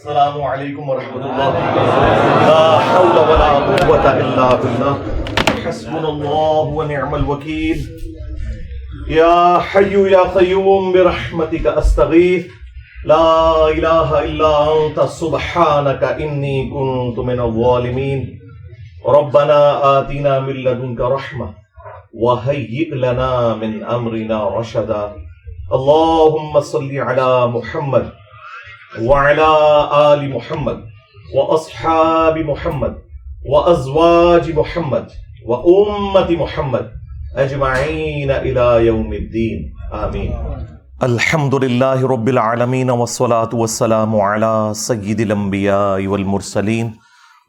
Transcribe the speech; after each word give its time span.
السلام 0.00 0.36
علیکم 0.48 0.88
ورحمۃ 0.90 1.24
اللہ 1.28 1.56
لا 2.50 2.60
حول 2.90 3.16
ولا 3.30 3.48
قوة 3.64 4.12
الا 4.12 4.44
بالله 4.60 4.94
حسبنا 5.64 6.08
الله 6.12 6.70
ونعم 6.76 7.16
الوكيل 7.18 7.82
يا 9.16 9.58
حي 9.72 10.04
يا 10.12 10.22
قيوم 10.36 10.86
برحمتك 10.94 11.66
استغيث 11.82 12.46
لا 13.12 13.26
اله 13.74 14.22
الا 14.28 14.52
انت 14.76 15.04
سبحانك 15.16 16.02
اني 16.28 16.54
كنت 16.70 17.20
من 17.32 17.44
الظالمين 17.48 18.22
ربنا 19.16 19.58
آتنا 19.90 20.38
من 20.46 20.62
لدنك 20.68 21.00
رحمة 21.16 21.50
وهيئ 22.14 22.88
لنا 23.04 23.28
من 23.64 23.76
امرنا 23.98 24.40
رشدا. 24.56 25.04
اللهم 25.80 26.60
صل 26.72 26.90
على 27.10 27.28
محمد 27.58 28.10
وعلى 28.98 29.50
آل 30.12 30.34
محمد 30.34 30.80
وأصحاب 31.34 32.38
محمد 32.38 32.94
وأزواج 33.46 34.54
محمد 34.54 35.06
وأمة 35.46 36.30
محمد 36.30 36.90
أجمعين 37.36 38.30
إلى 38.30 38.86
يوم 38.86 39.12
الدين. 39.12 39.72
آمين. 39.92 40.32
الحمد 41.02 41.54
لله 41.54 42.08
رب 42.08 42.28
العالمين 42.28 42.90
والصلاة 42.90 43.48
والسلام 43.52 44.20
على 44.20 44.72
سيد 44.74 45.20
الأنبياء 45.20 46.06
والمرسلين 46.06 46.94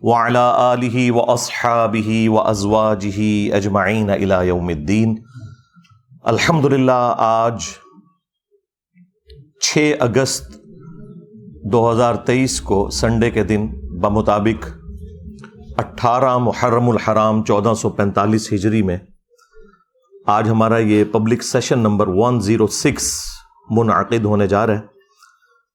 وعلى 0.01 0.73
آله 0.73 1.11
وأصحابه 1.11 2.29
وأزواجه 2.29 3.55
أجمعين 3.57 4.09
إلى 4.09 4.47
يوم 4.47 4.69
الدين. 4.69 5.15
الحمد 6.27 6.65
للہ 6.65 7.13
آج 7.17 7.61
چھ 9.61 9.93
اگست 9.99 10.60
دو 11.63 11.91
ہزار 11.91 12.15
تیئیس 12.15 12.61
کو 12.61 12.89
سنڈے 12.89 13.31
کے 13.31 13.43
دن 13.43 13.67
بمطابق 14.01 14.67
اٹھارہ 15.77 16.37
محرم 16.37 16.89
الحرام 16.89 17.43
چودہ 17.43 17.73
سو 17.73 17.89
پینتالیس 17.89 18.53
ہجری 18.53 18.81
میں 18.81 18.97
آج 20.25 20.49
ہمارا 20.49 20.77
یہ 20.77 21.03
public 21.03 21.43
session 21.43 21.79
number 21.79 22.07
one 22.07 22.41
zero 22.41 22.67
six 22.67 23.25
منعقد 23.69 24.25
ہونے 24.25 24.47
جا 24.47 24.67
رہا 24.67 24.73
ہے۔ 24.73 24.79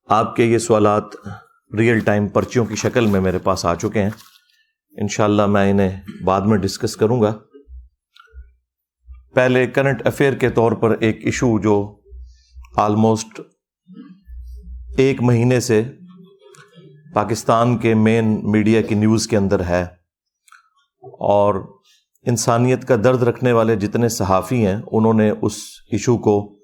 آپ 0.09 0.37
کے 0.37 0.45
یہ 0.45 0.59
سوالات 0.59 1.05
ریئل 1.79 1.99
ٹائم 1.99 2.29
پرچیوں 2.29 2.65
کی 2.65 2.77
شکل 2.77 3.07
میں 3.07 3.21
میرے 3.21 3.39
پاس 3.39 3.67
آ 3.67 3.75
چکے 3.75 4.03
ہیں۔ 4.03 4.11
انشاءاللہ 5.01 5.47
میں 5.47 5.71
انہیں 5.71 6.01
بعد 6.25 6.41
میں 6.41 6.59
ڈسکس 6.59 6.97
کروں 6.97 7.23
گا۔ 7.23 7.33
پہلے 9.35 9.67
کرنٹ 9.67 10.07
افیئر 10.07 10.33
کے 10.33 10.51
طور 10.51 10.73
پر 10.73 10.97
ایک 11.01 11.21
ایشو 11.25 11.59
جو 11.59 12.01
آلموسٹ 12.77 13.41
ایک 14.97 15.23
مہینے 15.23 15.61
سے 15.61 15.83
پاکستان 17.15 17.79
کے 17.79 17.95
مین 17.95 18.41
میڈیا 18.51 18.83
کی 18.83 18.95
نیوز 18.95 19.27
کے 19.27 19.37
اندر 19.37 19.61
ہے 19.61 19.83
اور 21.21 21.55
انسانیت 22.23 22.89
کا 22.89 22.97
درد 22.97 23.23
رکھنے 23.23 23.53
والے 23.53 23.77
جتنے 23.77 24.09
صحافی 24.09 24.67
ہیں، 24.67 24.77
انہوں 24.93 25.15
نے 25.15 25.31
اس 25.43 25.57
ایشو 25.93 26.17
کو 26.19 26.59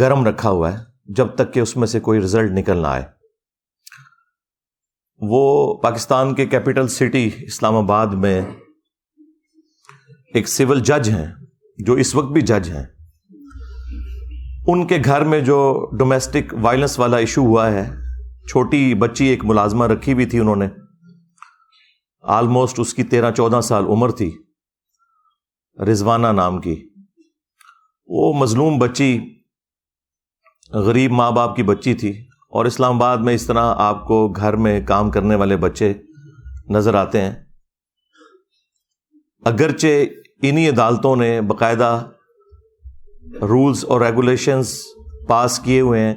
گرم 0.00 0.24
رکھا 0.24 0.50
ہوا 0.50 0.72
ہے 0.72 0.78
جب 1.04 1.26
تک 1.34 1.54
کہ 1.54 1.60
اس 1.60 1.76
میں 1.76 1.86
سے 1.86 2.00
کوئی 2.00 2.20
رزلٹ 2.20 2.52
نکل 2.52 2.76
نہ 2.76 2.86
آئے۔ 2.86 3.02
وہ 5.20 5.74
پاکستان 5.82 6.34
کے 6.34 6.46
کیپٹل 6.46 6.88
سٹی 6.88 7.30
اسلام 7.40 7.76
آباد 7.76 8.06
میں 8.06 8.40
ایک 10.34 10.48
سول 10.48 10.80
جج 10.80 11.10
ہیں، 11.10 11.26
جو 11.78 11.92
اس 11.92 12.14
وقت 12.14 12.32
بھی 12.32 12.40
جج 12.40 12.70
ہیں۔ 12.70 12.84
ان 14.72 14.86
کے 14.86 14.98
گھر 15.04 15.24
میں 15.24 15.40
جو 15.40 15.90
ڈومیسٹک 15.98 16.54
وائلنس 16.62 16.98
والا 16.98 17.16
ایشو 17.16 17.40
ہوا 17.40 17.70
ہے، 17.70 17.90
چھوٹی 18.48 18.94
بچی 18.94 19.24
ایک 19.24 19.44
ملازمہ 19.44 19.86
رکھی 19.86 20.14
بھی 20.14 20.26
تھی 20.26 20.38
انہوں 20.38 20.56
نے۔ 20.56 20.68
آلموسٹ 22.22 22.80
اس 22.80 22.94
کی 22.94 23.02
تیرہ 23.02 23.30
چودہ 23.30 23.60
سال 23.60 23.84
عمر 23.84 24.10
تھی۔ 24.10 24.38
رضوانہ 25.86 26.26
نام 26.26 26.60
کی۔ 26.60 26.88
وہ 28.06 28.32
مظلوم 28.32 28.78
بچی 28.78 29.40
غریب 30.68 31.12
ماں 31.12 31.30
باپ 31.30 31.56
کی 31.56 31.62
بچی 31.62 31.94
تھی۔ 31.94 32.28
اور 32.50 32.64
اسلام 32.64 32.96
آباد 32.96 33.16
میں 33.16 33.34
اس 33.34 33.46
طرح 33.46 33.74
آپ 33.78 34.06
کو 34.06 34.28
گھر 34.28 34.56
میں 34.56 34.80
کام 34.86 35.10
کرنے 35.10 35.34
والے 35.34 35.56
بچے 35.56 35.92
نظر 36.68 36.94
آتے 36.94 37.20
ہیں۔ 37.20 37.34
اگرچہ 39.44 40.04
انہی 40.42 40.68
عدالتوں 40.68 41.16
نے 41.16 41.40
باقاعدہ 41.40 42.10
رولز 43.42 43.84
اور 43.84 44.00
ریگولیشنز 44.00 44.74
پاس 45.28 45.58
کیے 45.58 45.80
ہوئے 45.80 46.00
ہیں 46.00 46.14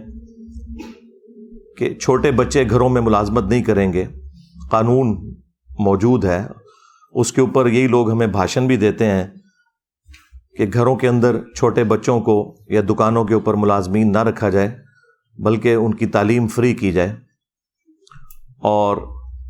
کہ 1.78 1.94
چھوٹے 1.94 2.32
بچے 2.32 2.64
گھروں 2.70 2.90
میں 2.90 3.02
ملازمت 3.02 3.44
نہیں 3.44 3.64
کریں 3.64 3.94
گے۔ 3.94 4.06
قانون 4.72 5.34
موجود 5.80 6.26
ہے۔ 6.26 6.48
اس 7.12 7.34
کے 7.34 7.42
اوپر 7.42 7.68
یہی 7.68 7.88
لوگ 7.88 8.12
ہمیں 8.12 8.28
بھاشن 8.28 8.68
بھی 8.68 8.78
دیتے 8.78 9.06
ہیں 9.06 9.28
کہ 10.58 10.66
گھروں 10.74 10.96
کے 10.96 11.08
اندر 11.08 11.40
چھوٹے 11.56 11.84
بچوں 11.84 12.20
کو 12.20 12.56
یا 12.68 12.82
دکانوں 12.90 13.26
کے 13.26 13.34
اوپر 13.34 13.54
ملازمین 13.54 14.12
نہ 14.12 14.18
رکھا 14.18 14.50
جائے، 14.50 14.78
بلکہ 15.38 15.74
ان 15.74 15.94
کی 15.94 16.06
تعلیم 16.06 16.48
فری 16.48 16.74
کی 16.74 16.92
جائے۔ 16.92 17.16
اور 18.60 18.98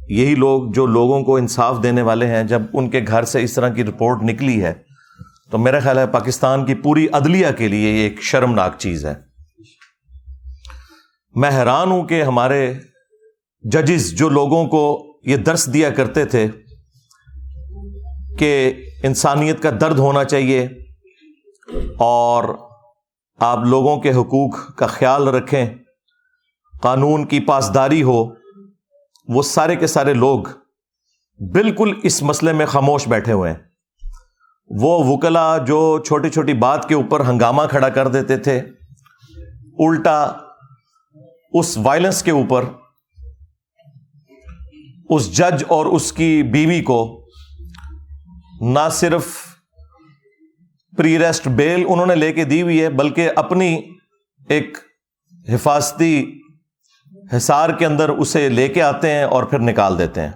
یہی 0.09 0.35
لوگ 0.35 0.71
جو 0.71 0.85
لوگوں 0.85 1.23
کو 1.23 1.37
انصاف 1.37 1.83
دینے 1.83 2.01
والے 2.01 2.27
ہیں، 2.27 2.43
جب 2.43 2.61
ان 2.73 2.89
کے 2.89 3.01
گھر 3.07 3.23
سے 3.23 3.43
اس 3.43 3.53
طرح 3.53 3.69
کی 3.69 3.83
رپورٹ 3.83 4.23
نکلی 4.23 4.63
ہے 4.63 4.73
تو 5.51 5.57
میرا 5.57 5.79
خیال 5.79 5.97
ہے 5.97 6.07
پاکستان 6.07 6.65
کی 6.65 6.75
پوری 6.75 7.07
عدلیہ 7.13 7.47
کے 7.57 7.67
لیے 7.67 7.91
یہ 7.91 8.03
ایک 8.03 8.21
شرمناک 8.21 8.77
چیز 8.77 9.05
ہے۔ 9.05 9.13
میں 11.35 11.49
حیران 11.49 11.91
ہوں 11.91 12.03
کہ 12.03 12.23
ہمارے 12.23 12.73
ججز 13.63 14.13
جو 14.13 14.29
لوگوں 14.29 14.65
کو 14.67 15.11
یہ 15.23 15.37
درس 15.37 15.73
دیا 15.73 15.89
کرتے 15.89 16.25
تھے 16.25 16.47
کہ 18.39 18.73
انسانیت 19.03 19.61
کا 19.63 19.69
درد 19.81 19.99
ہونا 19.99 20.23
چاہیے 20.23 20.65
اور 21.99 22.43
آپ 23.39 23.59
لوگوں 23.65 23.97
کے 23.97 24.11
حقوق 24.11 24.75
کا 24.75 24.87
خیال 24.87 25.27
رکھیں، 25.27 25.65
قانون 26.81 27.25
کی 27.25 27.39
پاسداری 27.39 28.03
ہو، 28.03 28.25
وہ 29.27 29.41
سارے 29.43 29.75
کے 29.75 29.87
سارے 29.87 30.13
لوگ 30.13 30.39
بالکل 31.39 31.93
اس 32.03 32.23
مسئلے 32.23 32.53
میں 32.53 32.65
خاموش 32.65 33.07
بیٹھے 33.07 33.33
ہوئے 33.33 33.51
ہیں۔ 33.51 33.74
وہ 34.69 35.03
وکلا 35.05 35.57
جو 35.57 35.77
چھوٹی 36.05 36.29
چھوٹی 36.29 36.53
بات 36.53 36.87
کے 36.89 36.95
اوپر 36.95 37.27
ہنگامہ 37.27 37.61
کھڑا 37.69 37.89
کر 37.89 38.07
دیتے 38.07 38.37
تھے، 38.37 38.57
الٹا 39.79 40.21
اس 41.53 41.77
وائلنس 41.77 42.23
کے 42.23 42.31
اوپر 42.31 42.65
اس 45.09 45.31
جج 45.37 45.63
اور 45.67 45.85
اس 45.85 46.11
کی 46.13 46.43
بیوی 46.43 46.81
کو 46.81 47.27
نہ 48.61 48.87
صرف 48.91 49.27
پری 50.97 51.17
ریسٹ 51.19 51.47
بیل 51.47 51.83
انہوں 51.87 52.05
نے 52.05 52.15
لے 52.15 52.31
کے 52.33 52.43
دی 52.43 52.61
ہوئی 52.61 52.81
ہے، 52.81 52.89
بلکہ 52.89 53.29
اپنی 53.35 53.75
ایک 54.49 54.77
حفاظتی 55.53 56.41
حصار 57.37 57.69
کے 57.69 57.85
اندر 57.85 58.09
اسے 58.09 58.47
لے 58.49 58.67
کے 58.67 58.81
آتے 58.81 59.11
ہیں 59.11 59.23
اور 59.23 59.43
پھر 59.43 59.59
نکال 59.59 59.97
دیتے 59.99 60.21
ہیں۔ 60.21 60.31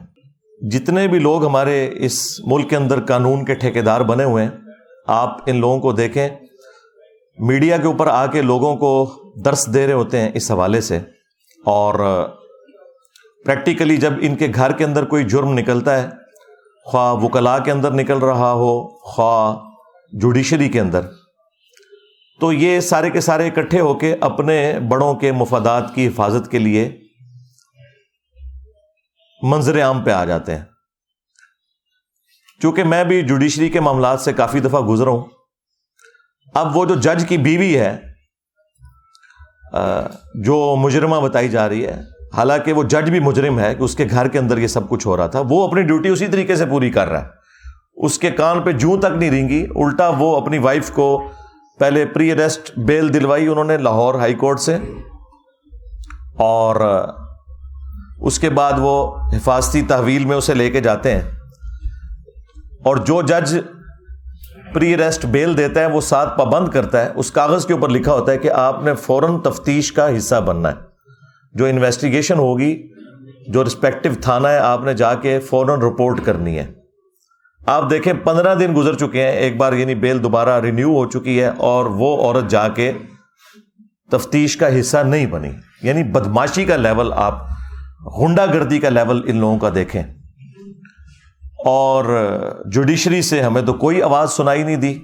جتنے 0.61 1.07
بھی 1.07 1.19
لوگ 1.19 1.45
ہمارے 1.45 1.89
اس 1.93 2.39
ملک 2.39 2.69
کے 2.69 2.75
اندر 2.75 2.99
قانون 3.05 3.45
کے 3.45 3.53
ٹھیکیدار 3.53 4.01
بنے 4.01 4.23
ہوئے 4.23 4.43
ہیں، 4.43 4.51
آپ 5.07 5.37
ان 5.45 5.55
لوگوں 5.55 5.79
کو 5.79 5.91
دیکھیں۔ 5.91 6.29
میڈیا 7.39 7.77
کے 7.77 7.87
اوپر 7.87 8.07
آ 8.07 8.25
کے 8.25 8.41
لوگوں 8.41 8.75
کو 8.75 9.13
درس 9.45 9.73
دے 9.73 9.85
رہے 9.85 9.93
ہوتے 9.93 10.19
ہیں 10.19 10.31
اس 10.33 10.51
حوالے 10.51 10.81
سے۔ 10.81 10.99
اور 11.65 12.25
پریکٹیکلی 13.45 13.97
جب 13.97 14.13
ان 14.21 14.35
کے 14.35 14.47
گھر 14.55 14.71
کے 14.71 14.83
اندر 14.83 15.05
کوئی 15.05 15.23
جرم 15.23 15.53
نکلتا 15.53 16.03
ہے، 16.03 16.09
خواہ 16.85 17.13
وکلا 17.13 17.59
کے 17.59 17.71
اندر 17.71 17.91
نکل 17.91 18.17
رہا 18.17 18.51
ہو، 18.51 18.87
خواہ 18.87 19.55
جوڈیشری 20.11 20.69
کے 20.69 20.79
اندر، 20.79 21.01
تو 22.39 22.53
یہ 22.53 22.79
سارے 22.79 23.09
کے 23.09 23.21
سارے 23.21 23.47
اکٹھے 23.47 23.79
ہو 23.79 23.93
کے 23.93 24.15
اپنے 24.21 24.79
بڑوں 24.89 25.13
کے 25.13 25.31
مفادات 25.31 25.95
کی 25.95 26.07
حفاظت 26.07 26.51
کے 26.51 26.59
لیے 26.59 26.98
منظر 29.41 29.83
عام 29.83 30.01
پہ 30.01 30.11
آ 30.11 30.25
جاتے 30.25 30.55
ہیں۔ 30.55 30.65
چونکہ 32.61 32.83
میں 32.83 33.03
بھی 33.03 33.21
جوڈیشری 33.21 33.69
کے 33.69 33.79
معاملات 33.79 34.21
سے 34.21 34.33
کافی 34.33 34.59
دفعہ 34.59 34.81
گزرا 34.81 35.09
ہوں۔ 35.09 35.23
اب 36.53 36.77
وہ 36.77 36.85
جو 36.85 36.95
جج 36.95 37.25
کی 37.27 37.37
بیوی 37.37 37.79
ہے 37.79 37.97
جو 40.35 40.75
مجرمہ 40.75 41.15
بتائی 41.15 41.49
جا 41.49 41.69
رہی 41.69 41.85
ہے، 41.85 42.01
حالانکہ 42.37 42.73
وہ 42.73 42.83
جج 42.83 43.09
بھی 43.09 43.19
مجرم 43.19 43.59
ہے 43.59 43.75
کہ 43.75 43.83
اس 43.83 43.95
کے 43.95 44.07
گھر 44.09 44.27
کے 44.27 44.39
اندر 44.39 44.57
یہ 44.57 44.67
سب 44.67 44.89
کچھ 44.89 45.07
ہو 45.07 45.17
رہا 45.17 45.27
تھا، 45.27 45.41
وہ 45.49 45.67
اپنی 45.67 45.81
ڈیوٹی 45.81 46.09
اسی 46.09 46.27
طریقے 46.27 46.55
سے 46.55 46.65
پوری 46.65 46.91
کر 46.91 47.07
رہا 47.07 47.21
ہے۔ 47.21 47.27
اس 47.95 48.19
کے 48.19 48.31
کان 48.31 48.61
پہ 48.61 48.71
جوں 48.71 48.97
تک 48.97 49.17
نہیں 49.17 49.31
رینگی، 49.31 49.67
الٹا 49.75 50.09
وہ 50.09 50.37
اپنی 50.37 50.57
وائف 50.57 50.91
کو 50.91 51.31
پہلے 51.79 52.05
پری 52.05 52.31
اریسٹ 52.31 52.79
بیل 52.79 53.13
دلوائی 53.13 53.47
انہوں 53.47 53.63
نے 53.63 53.77
لاہور 53.77 54.15
ہائی 54.15 54.33
کورٹ 54.33 54.59
سے۔ 54.59 54.77
اور 56.37 56.75
اس 58.21 58.39
کے 58.39 58.49
بعد 58.49 58.73
وہ 58.77 59.15
حفاظتی 59.33 59.81
تحویل 59.81 60.25
میں 60.25 60.37
اسے 60.37 60.53
لے 60.53 60.71
کے 60.71 60.79
جاتے 60.79 61.11
ہیں۔ 61.11 61.21
اور 62.83 62.97
جو 62.97 63.21
جج 63.21 63.57
پری 64.73 64.93
اریسٹ 64.93 65.25
بیل 65.25 65.57
دیتا 65.57 65.79
ہے، 65.79 65.85
وہ 65.85 66.01
ساتھ 66.01 66.37
پابند 66.37 66.67
کرتا 66.67 67.05
ہے۔ 67.05 67.11
اس 67.15 67.31
کاغذ 67.31 67.65
کے 67.65 67.73
اوپر 67.73 67.89
لکھا 67.89 68.13
ہوتا 68.13 68.31
ہے 68.31 68.37
کہ 68.37 68.51
آپ 68.51 68.83
نے 68.83 68.95
فوراً 68.95 69.39
تفتیش 69.39 69.91
کا 69.91 70.17
حصہ 70.17 70.41
بننا 70.41 70.69
ہے۔ 70.69 70.75
جو 71.53 71.65
انویسٹیگیشن 71.65 72.37
ہوگی، 72.37 72.87
جو 73.47 73.63
رسپیکٹو 73.63 74.09
تھانہ 74.21 74.47
ہے، 74.47 74.57
آپ 74.57 74.83
نے 74.83 74.93
جا 74.93 75.13
کے 75.13 75.39
فوراً 75.39 75.79
رپورٹ 75.79 76.25
کرنی 76.25 76.59
ہے۔ 76.59 76.71
آپ 77.67 77.89
دیکھیں، 77.89 78.13
پندرہ 78.13 78.55
دن 78.55 78.73
گزر 78.75 78.93
چکے 78.93 79.23
ہیں۔ 79.23 79.31
ایک 79.31 79.57
بار 79.57 79.73
یعنی 79.73 79.95
بیل 79.95 80.23
دوبارہ 80.23 80.59
رینیو 80.59 80.95
ہو 80.97 81.05
چکی 81.05 81.41
ہے 81.41 81.47
اور 81.47 81.85
وہ 81.85 82.21
عورت 82.21 82.49
جا 82.49 82.67
کے 82.67 82.91
تفتیش 84.11 84.57
کا 84.57 84.79
حصہ 84.79 84.97
نہیں 84.97 85.25
بنی۔ 85.25 85.49
یعنی 85.81 86.03
بدماشی 86.03 86.65
کا 86.65 86.75
لیول 86.75 87.13
آپ 87.13 87.49
ہنڈا 88.05 88.45
گردی 88.45 88.79
کا 88.79 88.89
لیول 88.89 89.21
ان 89.27 89.37
لوگوں 89.37 89.57
کا 89.57 89.69
دیکھیں۔ 89.75 90.03
اور 91.65 92.05
جوڈیشری 92.65 93.21
سے 93.21 93.41
ہمیں 93.41 93.61
تو 93.61 93.73
کوئی 93.73 94.01
آواز 94.01 94.31
سنائی 94.31 94.63
نہیں 94.63 94.75
دی۔ 94.75 94.99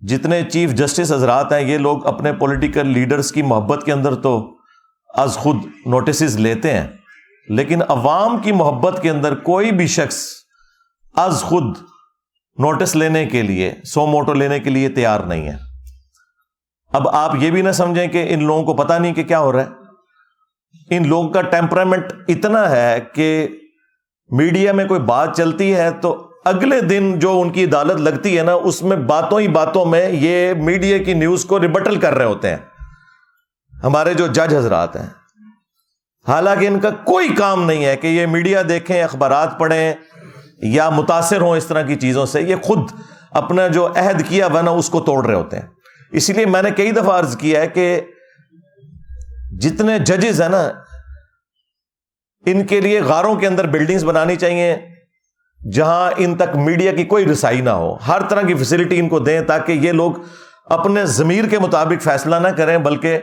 جتنے 0.00 0.42
چیف 0.42 0.70
جسٹس 0.70 1.12
حضرات 1.12 1.52
ہیں، 1.52 1.60
یہ 1.60 1.78
لوگ 1.78 2.06
اپنے 2.06 2.32
پولیٹیکل 2.32 2.86
لیڈرز 2.86 3.32
کی 3.32 3.42
محبت 3.42 3.84
کے 3.84 3.92
اندر 3.92 4.14
تو 4.14 4.56
از 5.08 5.34
خود 5.34 5.56
نوٹسز 5.86 6.36
لیتے 6.36 6.72
ہیں۔ 6.72 6.86
لیکن 7.48 7.82
عوام 7.88 8.38
کی 8.38 8.52
محبت 8.52 9.02
کے 9.02 9.10
اندر 9.10 9.34
کوئی 9.34 9.72
بھی 9.72 9.86
شخص 9.86 10.26
از 11.14 11.40
خود 11.40 11.64
نوٹس 12.58 12.96
لینے 12.96 13.26
کے 13.26 13.42
لیے، 13.42 13.74
سو 13.84 14.06
موٹو 14.06 14.34
لینے 14.34 14.60
کے 14.60 14.70
لیے 14.70 14.88
تیار 14.88 15.20
نہیں 15.20 15.48
ہے۔ 15.48 15.56
اب 16.92 17.08
آپ 17.08 17.36
یہ 17.40 17.50
بھی 17.50 17.62
نہ 17.62 17.72
سمجھیں 17.72 18.06
کہ 18.06 18.26
ان 18.28 18.44
لوگوں 18.44 18.64
کو 18.64 18.74
پتا 18.74 18.98
نہیں 18.98 19.14
کہ 19.14 19.22
کیا 19.22 19.38
ہو 19.38 19.52
رہا 19.52 19.62
ہے۔ 19.62 19.81
ان 20.90 21.08
لوگوں 21.08 21.28
کا 21.28 21.42
ٹیمپرامنٹ 21.42 22.04
اتنا 22.28 22.70
ہے 22.70 22.98
کہ 23.14 23.48
میڈیا 24.30 24.72
میں 24.72 24.84
کوئی 24.84 25.00
بات 25.00 25.36
چلتی 25.36 25.74
ہے 25.74 25.90
تو 25.90 26.28
اگلے 26.44 26.80
دن 26.80 27.18
جو 27.18 27.40
ان 27.40 27.50
کی 27.50 27.64
عدالت 27.64 28.00
لگتی 28.00 28.38
ہے 28.38 28.42
نا، 28.42 28.52
اس 28.52 28.82
میں 28.82 28.96
باتوں 28.96 29.40
ہی 29.40 29.48
باتوں 29.48 29.84
میں 29.84 30.10
یہ 30.10 30.54
میڈیا 30.54 30.98
کی 30.98 31.14
نیوز 31.14 31.44
کو 31.44 31.60
ریبٹل 31.60 31.96
کر 31.96 32.14
رہے 32.14 32.24
ہوتے 32.24 32.50
ہیں۔ 32.50 32.56
ہمارے 33.82 34.14
جو 34.14 34.26
جج 34.26 34.54
حضرات 34.54 34.96
ہیں۔ 34.96 35.06
حالانکہ 36.28 36.66
ان 36.66 36.80
کا 36.80 36.90
کوئی 36.90 37.28
کام 37.28 37.64
نہیں 37.64 37.84
ہے 37.84 37.96
کہ 37.96 38.06
یہ 38.06 38.26
میڈیا 38.26 38.62
دیکھیں، 38.68 39.02
اخبارات 39.02 39.58
پڑھیں 39.58 39.94
یا 40.62 40.90
متاثر 40.90 41.40
ہوں 41.40 41.56
اس 41.56 41.66
طرح 41.66 41.82
کی 41.82 41.94
چیزوں 41.94 42.26
سے۔ 42.26 42.42
یہ 42.42 42.56
خود 42.62 42.78
اپنا 43.30 43.68
جو 43.68 43.86
عہد 43.86 44.22
کیا 44.28 44.46
ہوا 44.46 44.60
نا، 44.60 44.70
اس 44.70 44.88
کو 44.88 45.00
توڑ 45.00 45.26
رہے 45.26 45.34
ہوتے 45.34 45.58
ہیں۔ 45.58 45.66
اسی 46.12 46.32
لیے 46.32 46.46
میں 46.46 46.62
نے 46.62 46.70
کئی 46.70 46.90
دفعہ 46.90 47.18
عرض 47.18 47.36
کیا 47.36 47.60
ہے 47.60 47.66
کہ 47.66 48.00
جتنے 49.62 49.98
ججز 49.98 50.42
ہیں 50.42 50.48
نا، 50.48 50.70
ان 52.46 52.66
کے 52.66 52.80
لیے 52.80 53.00
غاروں 53.00 53.34
کے 53.34 53.46
اندر 53.46 53.66
بلڈنگز 53.66 54.04
بنانی 54.04 54.36
چاہیے، 54.36 54.76
جہاں 55.72 56.10
ان 56.16 56.34
تک 56.34 56.56
میڈیا 56.56 56.92
کی 56.92 57.04
کوئی 57.04 57.24
رسائی 57.24 57.60
نہ 57.60 57.70
ہو۔ 57.70 57.94
ہر 57.94 58.22
طرح 58.28 58.42
کی 58.42 58.54
فیسلٹی 58.54 58.98
ان 58.98 59.08
کو 59.08 59.18
دیں 59.18 59.40
تاکہ 59.40 59.72
یہ 59.72 59.92
لوگ 59.92 60.12
اپنے 60.64 61.06
ضمیر 61.06 61.48
کے 61.48 61.58
مطابق 61.58 62.02
فیصلہ 62.02 62.36
نہ 62.36 62.48
کریں، 62.48 62.78
بلکہ 62.78 63.20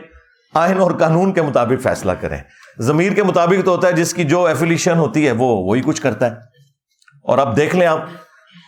آئین 0.54 0.80
اور 0.80 0.90
قانون 0.90 1.32
کے 1.32 1.42
مطابق 1.42 1.82
فیصلہ 1.82 2.12
کریں۔ 2.12 2.38
ضمیر 2.78 3.12
کے 3.12 3.22
مطابق 3.22 3.64
تو 3.64 3.70
ہوتا 3.70 3.88
ہے، 3.88 3.92
جس 3.92 4.14
کی 4.14 4.24
جو 4.24 4.44
ایفیلیشن 4.44 4.98
ہوتی 4.98 5.26
ہے، 5.26 5.32
وہ 5.32 5.46
وہی 5.46 5.80
کچھ 5.80 6.02
کرتا 6.02 6.30
ہے۔ 6.30 6.36
اور 7.24 7.38
اب 7.38 7.56
دیکھ 7.56 7.76
لیں 7.76 7.86
آپ، 7.86 8.00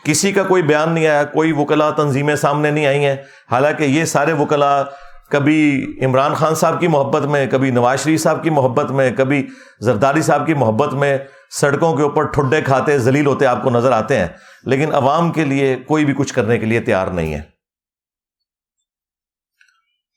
کسی 0.04 0.32
کا 0.32 0.42
کوئی 0.42 0.62
بیان 0.62 0.92
نہیں 0.92 1.06
آیا، 1.06 1.24
کوئی 1.24 1.52
وکلا 1.52 1.90
تنظیمیں 1.90 2.36
سامنے 2.36 2.70
نہیں 2.70 2.86
آئی 2.86 3.04
ہیں۔ 3.04 3.16
حالانکہ 3.50 3.84
یہ 3.84 4.04
سارے 4.04 4.32
وکلا 4.32 4.84
کبھی 5.32 5.60
عمران 6.04 6.34
خان 6.34 6.54
صاحب 6.54 6.80
کی 6.80 6.88
محبت 6.88 7.22
میں، 7.22 7.46
کبھی 7.50 7.70
نواز 7.70 8.00
شریف 8.00 8.22
صاحب 8.22 8.42
کی 8.42 8.50
محبت 8.50 8.90
میں، 8.90 9.10
کبھی 9.16 9.46
زرداری 9.80 10.22
صاحب 10.22 10.46
کی 10.46 10.54
محبت 10.54 10.94
میں 10.94 11.16
سڑکوں 11.50 11.94
کے 11.96 12.02
اوپر 12.02 12.26
ٹھڈے 12.26 12.60
کھاتے 12.62 12.98
ذلیل 12.98 13.26
ہوتے 13.26 13.46
آپ 13.46 13.62
کو 13.62 13.70
نظر 13.70 13.92
آتے 13.92 14.18
ہیں، 14.18 14.28
لیکن 14.64 14.94
عوام 14.94 15.32
کے 15.32 15.44
لیے 15.44 15.74
کوئی 15.86 16.04
بھی 16.04 16.14
کچھ 16.14 16.34
کرنے 16.34 16.58
کے 16.58 16.66
لیے 16.66 16.80
تیار 16.80 17.06
نہیں 17.06 17.34
ہے۔ 17.34 17.40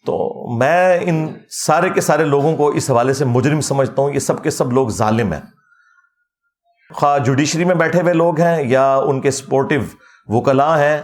تو 0.06 0.18
میں 0.58 1.00
ان 1.02 1.28
سارے 1.50 1.90
کے 1.90 2.02
سارے 2.02 2.26
لوگوں 2.26 2.56
کو 2.56 2.68
اس 2.68 2.90
حوالے 2.90 3.14
سے 3.14 3.26
مجرم 3.26 3.62
سمجھتا 3.62 4.02
ہوں، 4.02 4.14
یہ 4.14 4.20
سب 4.20 4.44
کے 4.44 4.50
سب 4.50 4.72
لوگ 4.72 4.90
ظالم 4.90 5.34
ہیں۔ 5.34 5.42
خواہ 6.94 7.18
جوڈیشری 7.20 7.66
میں 7.66 7.76
بیٹھے 7.76 8.02
ہوئے 8.02 8.14
لوگ 8.14 8.40
ہیں 8.40 8.64
یا 8.64 8.96
ان 8.96 9.22
کے 9.22 9.32
سپورٹو 9.32 9.76
وکلا 10.28 10.78
ہیں، 10.80 11.02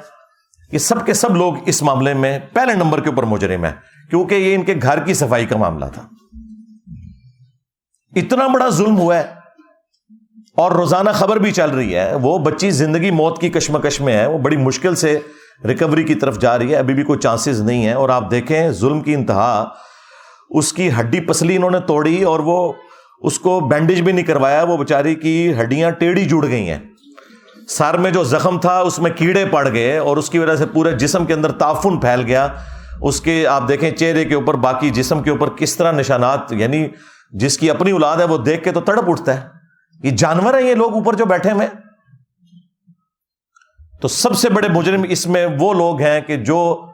یہ 0.72 0.78
سب 0.78 1.06
کے 1.06 1.14
سب 1.14 1.36
لوگ 1.36 1.54
اس 1.66 1.82
معاملے 1.84 2.14
میں 2.14 2.40
پہلے 2.54 2.74
نمبر 2.74 3.00
کے 3.02 3.10
اوپر 3.10 3.24
مجرم 3.24 3.66
ہیں۔ 3.66 3.74
کیونکہ 4.12 4.36
یہ 4.36 4.56
ان 4.56 4.64
کے 4.64 4.74
گھر 4.82 5.00
کی 5.00 5.14
صفائی 5.14 5.46
کا 5.46 5.58
معاملہ 5.58 5.86
تھا۔ 5.86 6.02
اتنا 8.16 8.48
بڑا 8.48 8.70
ظلم 8.70 8.98
ہوا 8.98 9.18
ہے 9.18 9.24
اور 10.58 10.72
روزانہ 10.72 11.10
خبر 11.10 11.38
بھی 11.38 11.52
چل 11.52 11.70
رہی 11.70 11.96
ہے، 11.96 12.16
وہ 12.16 12.38
بچی 12.38 12.72
زندگی 12.72 13.12
موت 13.12 13.42
کی 13.42 13.50
کشمکش 13.50 14.02
میں 14.02 14.14
ہے، 14.14 14.26
وہ 14.26 14.38
بڑی 14.38 14.58
مشکل 14.58 14.96
سے 14.96 15.20
ریکوری 15.64 16.04
کی 16.04 16.16
طرف 16.16 16.40
جا 16.40 16.58
رہی 16.58 16.72
ہے، 16.72 16.76
ابھی 16.76 16.94
بھی 16.94 17.04
کوئی 17.04 17.20
چانسز 17.20 17.62
نہیں 17.62 17.86
ہے 17.86 17.94
اور 17.94 18.10
آپ 18.10 18.32
دیکھیں، 18.32 18.72
ظلم 18.72 19.02
کی 19.02 19.14
انتہا، 19.14 19.68
اس 20.50 20.74
کی 20.74 20.90
ہڈی 21.00 21.20
پسلی 21.20 21.56
انہوں 21.56 21.72
نے 21.72 21.80
توڑی 21.80 22.24
اور 22.24 22.40
وہ 22.40 22.74
اس 23.20 23.40
کو 23.40 23.60
بینڈیج 23.60 24.02
بھی 24.02 24.12
نہیں 24.12 24.26
کروایا، 24.26 24.64
وہ 24.64 24.78
بیچاری 24.78 25.16
کی 25.16 25.54
ہڈیاں 25.62 25.92
ٹیڑھی 25.92 26.26
جڑ 26.26 26.46
گئی 26.48 26.70
ہیں۔ 26.70 26.80
سر 27.70 27.98
میں 27.98 28.12
جو 28.12 28.24
زخم 28.24 28.60
تھا، 28.60 28.80
اس 28.80 29.00
میں 29.00 29.12
کیڑے 29.12 29.46
پڑ 29.46 29.74
گئے 29.74 29.98
اور 29.98 30.18
اس 30.18 30.30
کی 30.30 30.40
وجہ 30.40 30.56
سے 30.56 30.66
پورے 30.66 30.92
جسم 30.92 31.26
کے 31.26 31.34
اندر 31.34 31.52
تعفن 31.52 32.00
پھیل 32.00 32.22
گیا۔ 32.22 32.48
اس 33.02 33.22
کے 33.22 33.48
آپ 33.48 33.68
دیکھیں 33.68 33.92
چہرے 33.92 34.26
کے 34.26 34.36
اوپر 34.36 34.54
باقی 34.54 34.90
جسم 34.90 35.24
کے 35.24 35.30
اوپر 35.30 35.50
کس 35.50 35.78
طرح 35.78 35.92
نشانات 35.92 36.52
یعنی 36.52 36.88
جس 37.32 37.58
کی 37.58 37.70
اپنی 37.70 37.92
اولاد 37.92 38.18
ہے 38.18 38.24
وہ 38.24 38.38
دیکھ 38.38 38.64
کے 38.64 38.72
تو 38.72 38.82
تڑپ 38.82 39.10
اٹھتا 39.10 39.34
ہے 39.34 39.48
یہ 40.04 40.12
جانور 40.12 40.54
ہیں 40.54 40.62
یہ 40.62 40.76
لوگ 40.76 40.94
اوپر 40.94 41.14
جو 41.14 41.26
بیٹھے 41.26 41.52
ہوئے 41.52 41.68
تو 44.02 44.08
سب 44.08 44.36
سے 44.36 44.50
بڑے 44.50 44.70
مجرم 44.70 45.06
اس 45.10 45.28
میں 45.28 45.48
وہ 45.60 45.74
لوگ 45.74 46.02
ہیں 46.02 46.22
کہ 46.22 46.38
جو 46.38 46.88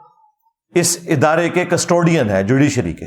اس 0.74 0.98
ادارے 1.06 1.48
کے 1.48 1.64
کسٹوڈین 1.64 2.30
ہے 2.30 2.42
جوڈیشری 2.42 2.92
کے۔ 2.92 3.06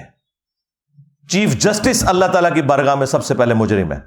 چیف 1.29 1.57
جسٹس 1.57 2.03
اللہ 2.07 2.25
تعالی 2.25 2.49
کی 2.53 2.61
بارگاہ 2.61 2.95
میں 2.95 3.05
سب 3.05 3.25
سے 3.25 3.35
پہلے 3.35 3.53
مجرم 3.53 3.91
ہے 3.91 3.99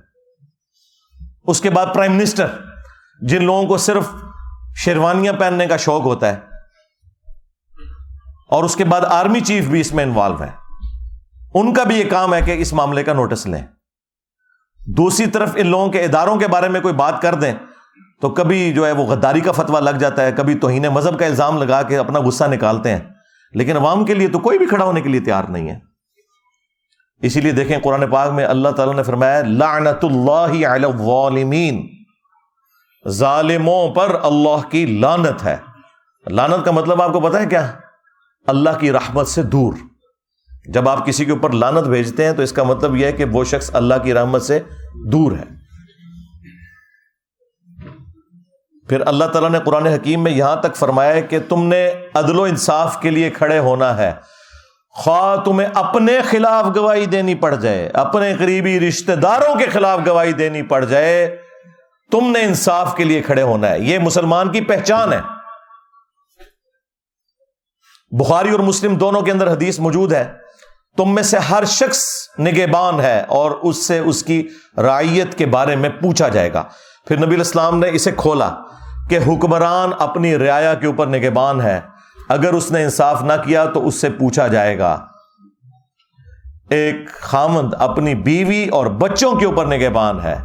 اس 1.46 1.60
کے 1.60 1.70
بعد 1.70 1.86
پرائم 1.94 2.12
منسٹر، 2.12 2.46
جن 3.20 3.44
لوگوں 3.44 3.66
کو 3.66 3.76
صرف 3.76 4.04
شیروانیاں 4.76 5.32
پہننے 5.32 5.66
کا 5.66 5.76
شوق 5.76 6.02
ہوتا 6.02 6.32
ہے۔ 6.32 6.53
اور 8.54 8.64
اس 8.64 8.76
کے 8.76 8.84
بعد 8.84 9.00
آرمی 9.00 9.40
چیف 9.40 9.64
بھی 9.64 9.80
اس 9.80 9.94
میں 9.94 10.04
انوالو 10.04 10.42
ہے 10.42 10.50
ان 11.54 11.74
کا 11.74 11.84
بھی 11.84 11.96
یہ 11.96 12.10
کام 12.10 12.34
ہے 12.34 12.42
کہ 12.42 12.50
اس 12.50 12.72
معاملے 12.72 13.04
کا 13.04 13.12
نوٹس 13.12 13.46
لیں۔ 13.46 13.62
دوسری 14.86 15.26
طرف 15.26 15.50
ان 15.56 15.66
لوگوں 15.66 15.88
کے 15.88 16.02
اداروں 16.02 16.36
کے 16.36 16.48
بارے 16.48 16.68
میں 16.68 16.80
کوئی 16.80 16.94
بات 16.94 17.22
کر 17.22 17.34
دیں 17.34 17.52
تو 18.20 18.30
کبھی 18.30 18.72
جو 18.72 18.86
ہے 18.86 18.92
وہ 18.92 19.04
غداری 19.04 19.40
کا 19.40 19.52
فتوا 19.52 19.80
لگ 19.80 19.90
جاتا 19.90 20.24
ہے، 20.24 20.32
کبھی 20.32 20.54
توہین 20.54 20.82
مذہب 20.82 21.18
کا 21.18 21.26
الزام 21.26 21.62
لگا 21.62 21.82
کے 21.82 21.98
اپنا 21.98 22.18
غصہ 22.18 22.44
نکالتے 22.44 22.90
ہیں۔ 22.90 23.00
لیکن 23.52 23.76
عوام 23.76 24.04
کے 24.04 24.14
لیے 24.14 24.28
تو 24.28 24.38
کوئی 24.38 24.58
بھی 24.58 24.66
کھڑا 24.66 24.84
ہونے 24.84 25.00
کے 25.00 25.08
لیے 25.08 25.20
تیار 25.20 25.44
نہیں 25.44 25.68
ہے۔ 25.68 25.78
اسی 27.22 27.40
لیے 27.40 27.52
دیکھیں 27.52 27.78
قرآن 27.78 28.10
پاک 28.10 28.30
میں 28.30 28.44
اللہ 28.44 28.68
تعالیٰ 28.68 28.94
نے 28.94 29.02
فرمایا، 29.02 29.42
لعنت 29.42 30.04
اللہ 30.04 30.66
علی 30.66 30.66
الظالمین۔ 30.66 31.88
ظالموں 33.08 33.94
پر 33.94 34.16
اللہ 34.22 34.70
کی 34.70 34.86
لانت 34.86 35.44
ہے۔ 35.44 35.56
لانت 36.26 36.64
کا 36.64 36.70
مطلب 36.70 37.02
آپ 37.02 37.12
کو 37.12 37.20
پتا 37.20 37.40
ہے 37.40 37.46
کیا؟ 37.46 37.72
اللہ 38.46 38.70
کی 38.80 38.92
رحمت 38.92 39.28
سے 39.28 39.42
دور۔ 39.42 39.74
جب 40.68 40.88
آپ 40.88 41.06
کسی 41.06 41.24
کے 41.24 41.32
اوپر 41.32 41.52
لانت 41.52 41.86
بھیجتے 41.86 42.24
ہیں 42.24 42.32
تو 42.32 42.42
اس 42.42 42.52
کا 42.52 42.62
مطلب 42.62 42.96
یہ 42.96 43.06
ہے 43.06 43.12
کہ 43.12 43.24
وہ 43.24 43.44
شخص 43.44 43.70
اللہ 43.72 43.94
کی 44.02 44.14
رحمت 44.14 44.42
سے 44.42 44.60
دور 45.12 45.32
ہے۔ 45.32 45.64
پھر 48.88 49.06
اللہ 49.06 49.24
تعالیٰ 49.24 49.50
نے 49.50 49.58
قرآن 49.64 49.86
حکیم 49.86 50.22
میں 50.22 50.32
یہاں 50.32 50.56
تک 50.56 50.76
فرمایا 50.76 51.20
کہ 51.20 51.38
تم 51.48 51.66
نے 51.66 51.90
عدل 52.14 52.38
و 52.38 52.42
انصاف 52.42 53.00
کے 53.00 53.10
لیے 53.10 53.30
کھڑے 53.30 53.58
ہونا 53.58 53.96
ہے۔ 53.96 54.12
خواہ 54.90 55.36
تمہیں 55.36 55.68
اپنے 55.74 56.18
خلاف 56.30 56.76
گواہی 56.76 57.06
دینی 57.06 57.34
پڑ 57.34 57.54
جائے، 57.54 57.90
اپنے 57.94 58.34
قریبی 58.38 58.80
رشتے 58.80 59.16
داروں 59.16 59.54
کے 59.54 59.66
خلاف 59.66 60.00
گواہی 60.06 60.32
دینی 60.32 60.62
پڑ 60.62 60.84
جائے، 60.84 61.36
تم 62.10 62.30
نے 62.30 62.42
انصاف 62.42 62.96
کے 62.96 63.04
لیے 63.04 63.22
کھڑے 63.22 63.42
ہونا 63.42 63.70
ہے۔ 63.70 63.80
یہ 63.80 63.98
مسلمان 63.98 64.52
کی 64.52 64.60
پہچان 64.60 65.12
ہے۔ 65.12 65.33
بخاری 68.18 68.50
اور 68.50 68.58
مسلم 68.58 68.94
دونوں 68.94 69.22
کے 69.22 69.32
اندر 69.32 69.52
حدیث 69.52 69.78
موجود 69.78 70.12
ہے۔ 70.12 70.32
تم 70.96 71.14
میں 71.14 71.22
سے 71.22 71.38
ہر 71.38 71.64
شخص 71.64 72.04
نگہبان 72.38 73.00
ہے 73.00 73.22
اور 73.28 73.50
اس 73.50 73.86
سے 73.86 73.98
اس 73.98 74.22
کی 74.22 74.48
رائیت 74.76 75.38
کے 75.38 75.46
بارے 75.46 75.76
میں 75.76 75.88
پوچھا 75.88 76.28
جائے 76.28 76.52
گا۔ 76.52 76.64
پھر 77.06 77.26
نبی 77.26 77.34
الاسلام 77.34 77.78
نے 77.78 77.88
اسے 77.92 78.10
کھولا 78.16 78.50
کہ 79.10 79.18
حکمران 79.26 79.90
اپنی 79.98 80.38
رعایا 80.38 80.74
کے 80.74 80.86
اوپر 80.86 81.06
نگہبان 81.06 81.60
ہے۔ 81.60 81.80
اگر 82.28 82.52
اس 82.52 82.72
نے 82.72 82.84
انصاف 82.84 83.22
نہ 83.22 83.32
کیا 83.44 83.64
تو 83.64 83.86
اس 83.86 83.94
سے 83.94 84.10
پوچھا 84.10 84.46
جائے 84.46 84.78
گا۔ 84.78 84.98
ایک 86.70 87.10
خامند 87.10 87.74
اپنی 87.78 88.14
بیوی 88.14 88.68
اور 88.68 88.86
بچوں 88.86 89.32
کے 89.32 89.46
اوپر 89.46 89.66
نگہبان 89.66 90.20
ہے۔ 90.20 90.36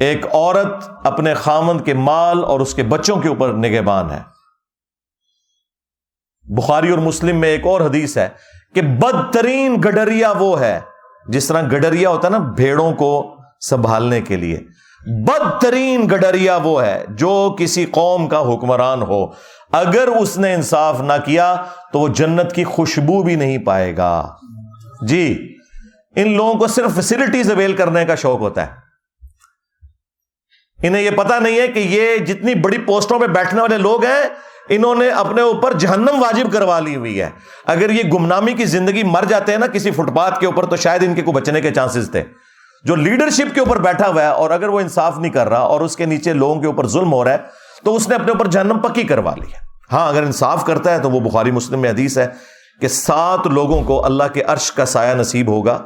ایک 0.00 0.26
عورت 0.26 0.90
اپنے 1.04 1.34
خامند 1.34 1.80
کے 1.80 1.94
مال 1.94 2.44
اور 2.44 2.60
اس 2.60 2.74
کے 2.74 2.82
بچوں 2.82 3.16
کے 3.16 3.28
اوپر 3.28 3.52
نگہبان 3.52 4.10
ہے۔ 4.10 4.33
بخاری 6.44 6.90
اور 6.90 6.98
مسلم 6.98 7.36
میں 7.36 7.48
ایک 7.48 7.66
اور 7.66 7.80
حدیث 7.80 8.16
ہے 8.16 8.28
کہ 8.74 8.82
بدترین 8.82 9.74
گڈریا 9.74 10.30
وہ 10.30 10.60
ہے، 10.60 10.80
جس 11.28 11.48
طرح 11.48 11.62
گڈریا 11.62 12.08
ہوتا 12.08 12.28
ہے 12.28 12.32
نا 12.32 12.38
بھیڑوں 12.38 12.92
کو 12.92 13.36
سنبھالنے 13.60 14.20
کے 14.20 14.36
لیے۔ 14.36 14.60
بدترین 15.06 16.08
گڈریا 16.08 16.56
وہ 16.56 16.82
ہے 16.82 17.04
جو 17.08 17.56
کسی 17.58 17.84
قوم 17.84 18.28
کا 18.28 18.40
حکمران 18.40 19.02
ہو۔ 19.02 19.26
اگر 19.72 20.08
اس 20.20 20.38
نے 20.38 20.54
انصاف 20.54 21.00
نہ 21.00 21.12
کیا 21.24 21.64
تو 21.92 22.00
وہ 22.00 22.08
جنت 22.08 22.52
کی 22.52 22.64
خوشبو 22.64 23.22
بھی 23.22 23.34
نہیں 23.34 23.58
پائے 23.58 23.96
گا۔ 23.96 24.36
جی 25.02 25.56
ان 26.16 26.36
لوگوں 26.36 26.54
کو 26.54 26.66
صرف 26.66 26.94
فیسلٹیز 26.94 27.50
اویل 27.50 27.72
کرنے 27.72 28.04
کا 28.04 28.14
شوق 28.14 28.40
ہوتا 28.40 28.66
ہے۔ 28.66 28.84
انہیں 30.82 31.02
یہ 31.02 31.10
پتا 31.10 31.38
نہیں 31.38 31.60
ہے 31.60 31.68
کہ 31.68 31.78
یہ 31.78 32.16
جتنی 32.16 32.54
بڑی 32.54 32.78
پوسٹوں 32.78 33.20
پہ 33.20 33.26
بیٹھنے 33.26 33.60
والے 33.60 33.78
لوگ 33.78 34.04
ہیں 34.04 34.53
انہوں 34.68 34.94
نے 34.94 35.08
اپنے 35.08 35.42
اوپر 35.42 35.72
جہنم 35.72 36.22
واجب 36.22 36.52
کروا 36.52 36.80
لی 36.80 36.96
ہوئی 36.96 37.20
ہے۔ 37.20 37.30
اگر 37.66 37.90
یہ 37.90 38.02
گمنامی 38.12 38.52
کی 38.52 38.64
زندگی 38.64 39.02
مر 39.02 39.24
جاتے 39.28 39.52
ہیں 39.52 39.58
نا 39.58 39.66
کسی 39.66 39.90
فٹ 39.90 40.16
پاتھ 40.16 40.40
کے 40.40 40.46
اوپر 40.46 40.66
تو 40.66 40.76
شاید 40.76 41.02
ان 41.02 41.14
کے 41.14 41.22
کو 41.22 41.32
بچنے 41.32 41.60
کے 41.60 41.70
چانسز 41.70 42.10
تھے۔ 42.10 42.22
جو 42.84 42.94
لیڈرشپ 42.94 43.54
کے 43.54 43.60
اوپر 43.60 43.78
بیٹھا 43.78 44.08
ہوا 44.08 44.22
ہے 44.22 44.26
اور 44.26 44.50
اگر 44.50 44.68
وہ 44.68 44.80
انصاف 44.80 45.18
نہیں 45.18 45.32
کر 45.32 45.48
رہا 45.48 45.58
اور 45.58 45.80
اس 45.80 45.96
کے 45.96 46.06
نیچے 46.06 46.32
لوگوں 46.32 46.60
کے 46.60 46.66
اوپر 46.66 46.86
ظلم 46.86 47.12
ہو 47.12 47.24
رہا 47.24 47.32
ہے 47.32 47.38
تو 47.84 47.96
اس 47.96 48.08
نے 48.08 48.14
اپنے 48.14 48.32
اوپر 48.32 48.46
جہنم 48.46 48.78
پکی 48.78 49.02
کروا 49.02 49.34
لی 49.34 49.52
ہے۔ 49.52 49.58
ہاں 49.92 50.08
اگر 50.08 50.22
انصاف 50.22 50.64
کرتا 50.64 50.90
ہے 50.90 50.98
تو 50.98 51.10
وہ 51.10 51.20
بخاری 51.20 51.50
مسلم 51.50 51.80
میں 51.80 51.90
حدیث 51.90 52.18
ہے 52.18 52.26
کہ 52.80 52.88
سات 52.88 53.46
لوگوں 53.46 53.82
کو 53.82 54.04
اللہ 54.04 54.24
کے 54.32 54.42
عرش 54.42 54.72
کا 54.72 54.84
سایہ 54.84 55.14
نصیب 55.14 55.48
ہوگا۔ 55.48 55.78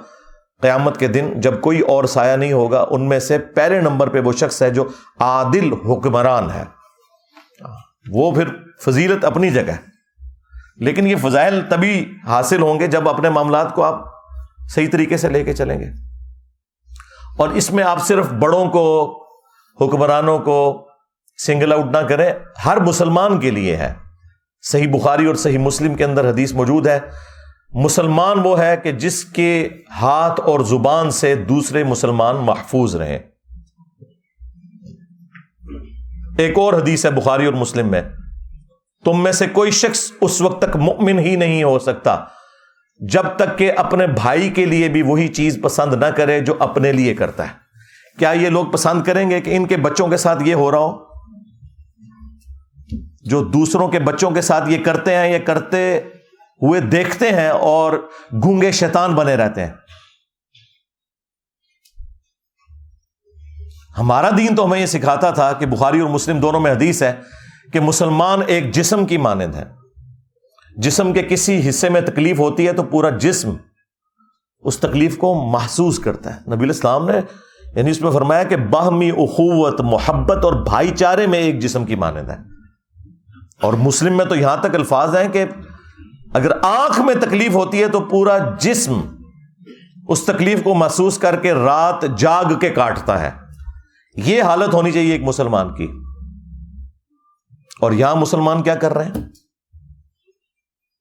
قیامت 0.63 0.97
کے 1.01 1.07
دن 1.07 1.41
جب 1.41 1.61
کوئی 1.61 1.81
اور 1.81 2.05
سایہ 2.05 2.37
نہیں 2.37 2.53
ہوگا، 2.53 2.87
ان 2.91 3.09
میں 3.09 3.19
سے 3.19 3.39
پہلے 3.39 3.81
نمبر 3.81 4.09
پہ 4.09 4.21
وہ 4.21 4.33
شخص 4.33 4.63
ہے 4.63 4.71
جو 4.71 4.85
عادل 5.21 5.73
حکمران 5.73 6.51
ہے۔ 6.51 6.65
وہ 8.13 8.31
پھر 8.31 8.45
فضیلت 8.85 9.25
اپنی 9.25 9.51
جگہ 9.51 9.73
لیکن 10.77 11.07
یہ 11.07 11.17
فضائل 11.17 11.61
تبھی 11.69 12.15
حاصل 12.27 12.63
ہوں 12.63 12.81
گے 12.81 12.87
جب 12.87 13.09
اپنے 13.09 13.31
معاملات 13.31 13.75
کو 13.75 13.85
آپ 13.85 14.05
صحیح 14.69 14.89
طریقے 14.93 15.17
سے 15.17 15.29
لے 15.29 15.45
کے 15.45 15.53
چلیں 15.53 15.81
گے۔ 15.81 15.87
اور 17.39 17.49
اس 17.49 17.73
میں 17.73 17.85
آپ 17.85 18.07
صرف 18.07 18.33
بڑوں 18.33 18.71
کو، 18.71 19.19
حکمرانوں 19.81 20.39
کو 20.39 20.89
سنگل 21.47 21.73
آؤٹ 21.73 21.85
نہ 21.85 21.99
کریں، 21.99 22.31
ہر 22.65 22.77
مسلمان 22.77 23.41
کے 23.41 23.51
لیے 23.51 23.77
ہے۔ 23.77 23.95
صحیح 24.63 24.89
بخاری 24.89 25.27
اور 25.27 25.35
صحیح 25.35 25.59
مسلم 25.59 25.95
کے 25.95 26.05
اندر 26.05 26.31
حدیث 26.31 26.53
موجود 26.53 26.87
ہے۔ 26.87 26.99
مسلمان 27.71 28.39
وہ 28.45 28.61
ہے 28.61 28.77
کہ 28.77 28.93
جس 28.93 29.25
کے 29.25 29.69
ہاتھ 30.01 30.41
اور 30.41 30.61
زبان 30.61 31.11
سے 31.11 31.35
دوسرے 31.35 31.85
مسلمان 31.85 32.37
محفوظ 32.37 32.97
رہیں۔ 32.97 33.19
ایک 36.39 36.59
اور 36.59 36.73
حدیث 36.73 37.07
ہے 37.07 37.11
بخاری 37.11 37.47
اور 37.47 37.55
مسلم 37.55 37.89
میں۔ 37.89 38.03
تم 39.05 39.23
میں 39.23 39.33
سے 39.33 39.47
کوئی 39.47 39.71
شخص 39.71 40.13
اس 40.21 40.41
وقت 40.41 40.63
تک 40.63 40.77
مؤمن 40.77 41.19
ہی 41.19 41.37
نہیں 41.37 41.63
ہو 41.63 41.79
سکتا 41.79 42.25
جب 43.01 43.23
تک 43.37 43.59
کہ 43.59 43.73
اپنے 43.77 44.07
بھائی 44.07 44.51
کے 44.51 44.65
لیے 44.65 44.89
بھی 44.89 45.03
وہی 45.03 45.29
چیز 45.29 45.59
پسند 45.63 45.95
نہ 45.95 46.07
کرے 46.07 46.41
جو 46.41 46.55
اپنے 46.59 46.93
لیے 46.93 47.15
کرتا 47.15 47.45
ہے۔ 47.45 47.53
کیا 48.19 48.31
یہ 48.31 48.49
لوگ 48.49 48.67
پسند 48.67 49.05
کریں 49.05 49.31
گے 49.31 49.41
کہ 49.41 49.57
ان 49.57 49.67
کے 49.67 49.77
بچوں 49.77 50.09
کے 50.09 50.17
ساتھ 50.17 50.43
یہ 50.43 50.55
ہو 50.55 50.71
رہا 50.71 50.79
ہو؟ 50.79 51.05
جو 53.23 53.45
دوسروں 53.45 53.89
کے 53.89 53.99
بچوں 53.99 54.31
کے 54.31 54.41
ساتھ 54.41 54.71
یہ 54.71 54.85
کرتے 54.85 55.17
ہیں، 55.17 55.33
یہ 55.33 55.39
کرتے 55.39 56.01
ہوئے 56.63 56.81
دیکھتے 56.81 57.29
ہیں 57.29 57.49
اور 57.49 58.09
گونگے 58.45 58.73
شیطان 58.73 59.15
بنے 59.15 59.37
رہتے 59.37 59.67
ہیں۔ 59.67 59.73
ہمارا 63.99 64.31
دین 64.37 64.57
تو 64.57 64.65
ہمیں 64.65 64.81
یہ 64.81 64.87
سکھاتا 64.87 65.31
تھا 65.31 65.53
کہ 65.53 65.67
بخاری 65.67 66.01
اور 66.01 66.11
مسلم 66.11 66.41
دونوں 66.41 66.61
میں 66.61 66.73
حدیث 66.73 67.03
ہے 67.03 67.13
کہ 67.73 67.81
مسلمان 67.81 68.41
ایک 68.47 68.75
جسم 68.75 69.07
کی 69.07 69.17
مانند 69.17 69.55
ہے۔ 69.55 69.65
جسم 70.77 71.13
کے 71.13 71.23
کسی 71.23 71.69
حصے 71.69 71.89
میں 71.89 72.01
تکلیف 72.01 72.39
ہوتی 72.39 72.67
ہے 72.67 72.73
تو 72.73 72.83
پورا 72.83 73.11
جسم 73.11 73.55
اس 74.61 74.79
تکلیف 74.79 75.19
کو 75.19 75.51
محسوس 75.51 75.99
کرتا 75.99 76.37
ہے۔ 76.37 76.55
نبی 76.55 76.65
الاسلام 76.65 77.09
نے 77.09 77.21
یعنی 77.77 77.91
اس 77.91 78.01
میں 78.01 78.11
فرمایا 78.11 78.43
کہ 78.43 78.57
باہمی 78.57 79.11
اخوت، 79.11 79.81
محبت 79.81 80.45
اور 80.45 80.53
بھائی 80.53 80.91
چارے 80.91 81.27
میں 81.27 81.39
ایک 81.39 81.59
جسم 81.59 81.85
کی 81.85 81.95
مانند 81.95 82.31
ہے۔ 82.31 82.37
اور 83.63 83.73
مسلم 83.73 84.17
میں 84.17 84.25
تو 84.25 84.37
یہاں 84.37 84.57
تک 84.57 84.75
الفاظ 84.75 85.17
ہیں 85.17 85.29
کہ 85.29 85.45
اگر 86.35 86.51
آنکھ 86.63 87.01
میں 87.01 87.15
تکلیف 87.15 87.55
ہوتی 87.55 87.83
ہے 87.83 87.89
تو 87.89 88.01
پورا 88.01 88.39
جسم 88.61 89.01
اس 90.09 90.23
تکلیف 90.23 90.63
کو 90.63 90.75
محسوس 90.75 91.19
کر 91.19 91.37
کے 91.37 91.55
رات 91.55 92.19
جاگ 92.19 92.59
کے 92.61 92.71
کاٹتا 92.71 93.21
ہے۔ 93.21 93.31
یہ 94.17 94.43
حالت 94.43 94.75
ہونی 94.75 94.93
چاہیے 94.93 95.13
ایک 95.13 95.23
مسلمان 95.23 95.75
کی۔ 95.75 95.87
اور 97.81 97.93
یہاں 97.93 98.17
مسلمان 98.17 98.63
کیا 98.63 98.75
کر 98.75 98.95
رہے 98.95 99.05
ہیں؟ 99.05 99.15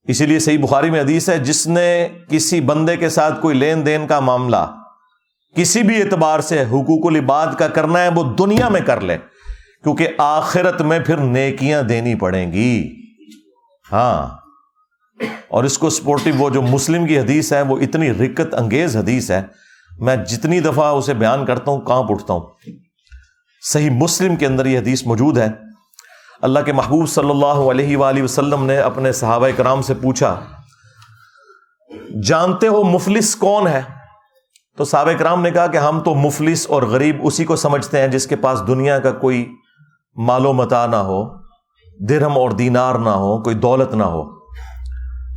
اسی 0.08 0.26
لیے 0.26 0.40
صحیح 0.40 0.60
بخاری 0.60 0.90
میں 0.90 1.02
حدیث 1.02 1.30
ہے، 1.30 1.40
جس 1.40 1.68
نے 1.68 2.08
کسی 2.30 2.62
بندے 2.62 2.98
کے 2.98 3.10
ساتھ 3.10 3.42
کوئی 3.42 3.56
لین 3.56 3.86
دین 3.86 4.08
کا 4.08 4.20
معاملہ، 4.20 4.76
کسی 5.56 5.84
بھی 5.84 6.02
اعتبار 6.02 6.40
سے 6.40 6.62
حقوق 6.62 7.06
العباد 7.06 7.48
کا 7.58 7.68
کرنا 7.68 8.02
ہے، 8.02 8.08
وہ 8.08 8.36
دنیا 8.36 8.70
میں 8.70 8.82
کر 8.82 9.02
لے، 9.02 9.18
کیونکہ 9.84 10.08
آخرت 10.18 10.82
میں 10.82 11.00
پھر 11.00 11.18
نیکیاں 11.18 11.82
دینی 11.82 12.16
پڑیں 12.16 12.52
گی۔ 12.52 13.02
ہاں۔ 13.92 14.38
اور 15.48 15.64
اس 15.64 15.78
کو 15.78 15.90
سپورٹو 15.90 16.30
وہ 16.38 16.50
جو 16.50 16.62
مسلم 16.62 17.08
کی 17.08 17.20
حدیث 17.20 17.54
ہے، 17.54 17.62
وہ 17.62 17.78
اتنی 17.78 18.12
رکت 18.12 18.54
انگیز 18.54 18.98
حدیث 18.98 19.32
ہے، 19.32 19.42
میں 20.00 20.16
جتنی 20.16 20.60
دفعہ 20.60 20.86
اسے 20.86 21.14
بیان 21.14 21.46
کرتا 21.46 21.72
ہوں 21.72 21.82
کہاں 21.82 22.04
اٹھتا 22.10 22.34
ہوں۔ 22.34 22.46
صحیح 23.62 23.90
مسلم 23.90 24.36
کے 24.36 24.46
اندر 24.46 24.66
یہ 24.66 24.80
حدیث 24.80 25.06
موجود 25.06 25.38
ہے۔ 25.38 25.67
اللہ 26.44 26.60
کے 26.60 26.74
محبوب 26.74 27.08
صلی 27.10 27.30
اللہ 27.30 27.60
علیہ 27.72 27.98
وآلہ 27.98 28.24
وسلم 28.24 28.66
نے 28.66 28.78
اپنے 28.78 29.12
صحابہ 29.12 29.48
کرام 29.58 29.82
سے 29.82 29.94
پوچھا، 29.94 30.36
جانتے 32.24 32.68
ہو 32.68 32.84
مفلس 32.84 33.36
کون 33.36 33.68
ہے؟ 33.68 33.82
تو 34.78 34.86
صحابہ 34.86 35.12
کرام 35.20 35.42
نے 35.42 35.52
کہا 35.52 35.68
کہ 35.68 35.78
ہم 35.78 36.00
تو 36.00 36.14
مفلس 36.16 36.66
اور 36.70 36.84
غریب 36.84 37.26
اسی 37.28 37.46
کو 37.46 37.56
سمجھتے 37.56 38.02
ہیں 38.02 38.08
جس 38.08 38.28
کے 38.28 38.36
پاس 38.36 38.62
دنیا 38.68 39.00
کا 39.00 39.12
کوئی 39.12 39.46
مال 40.18 40.46
و 40.46 40.54
متا 40.54 40.86
نہ 40.88 41.02
ہو، 41.08 41.24
درہم 42.00 42.38
اور 42.38 42.52
دینار 42.52 42.96
نہ 42.96 43.16
ہو، 43.18 43.42
کوئی 43.44 43.56
دولت 43.56 43.94
نہ 43.94 44.04
ہو۔ 44.04 44.24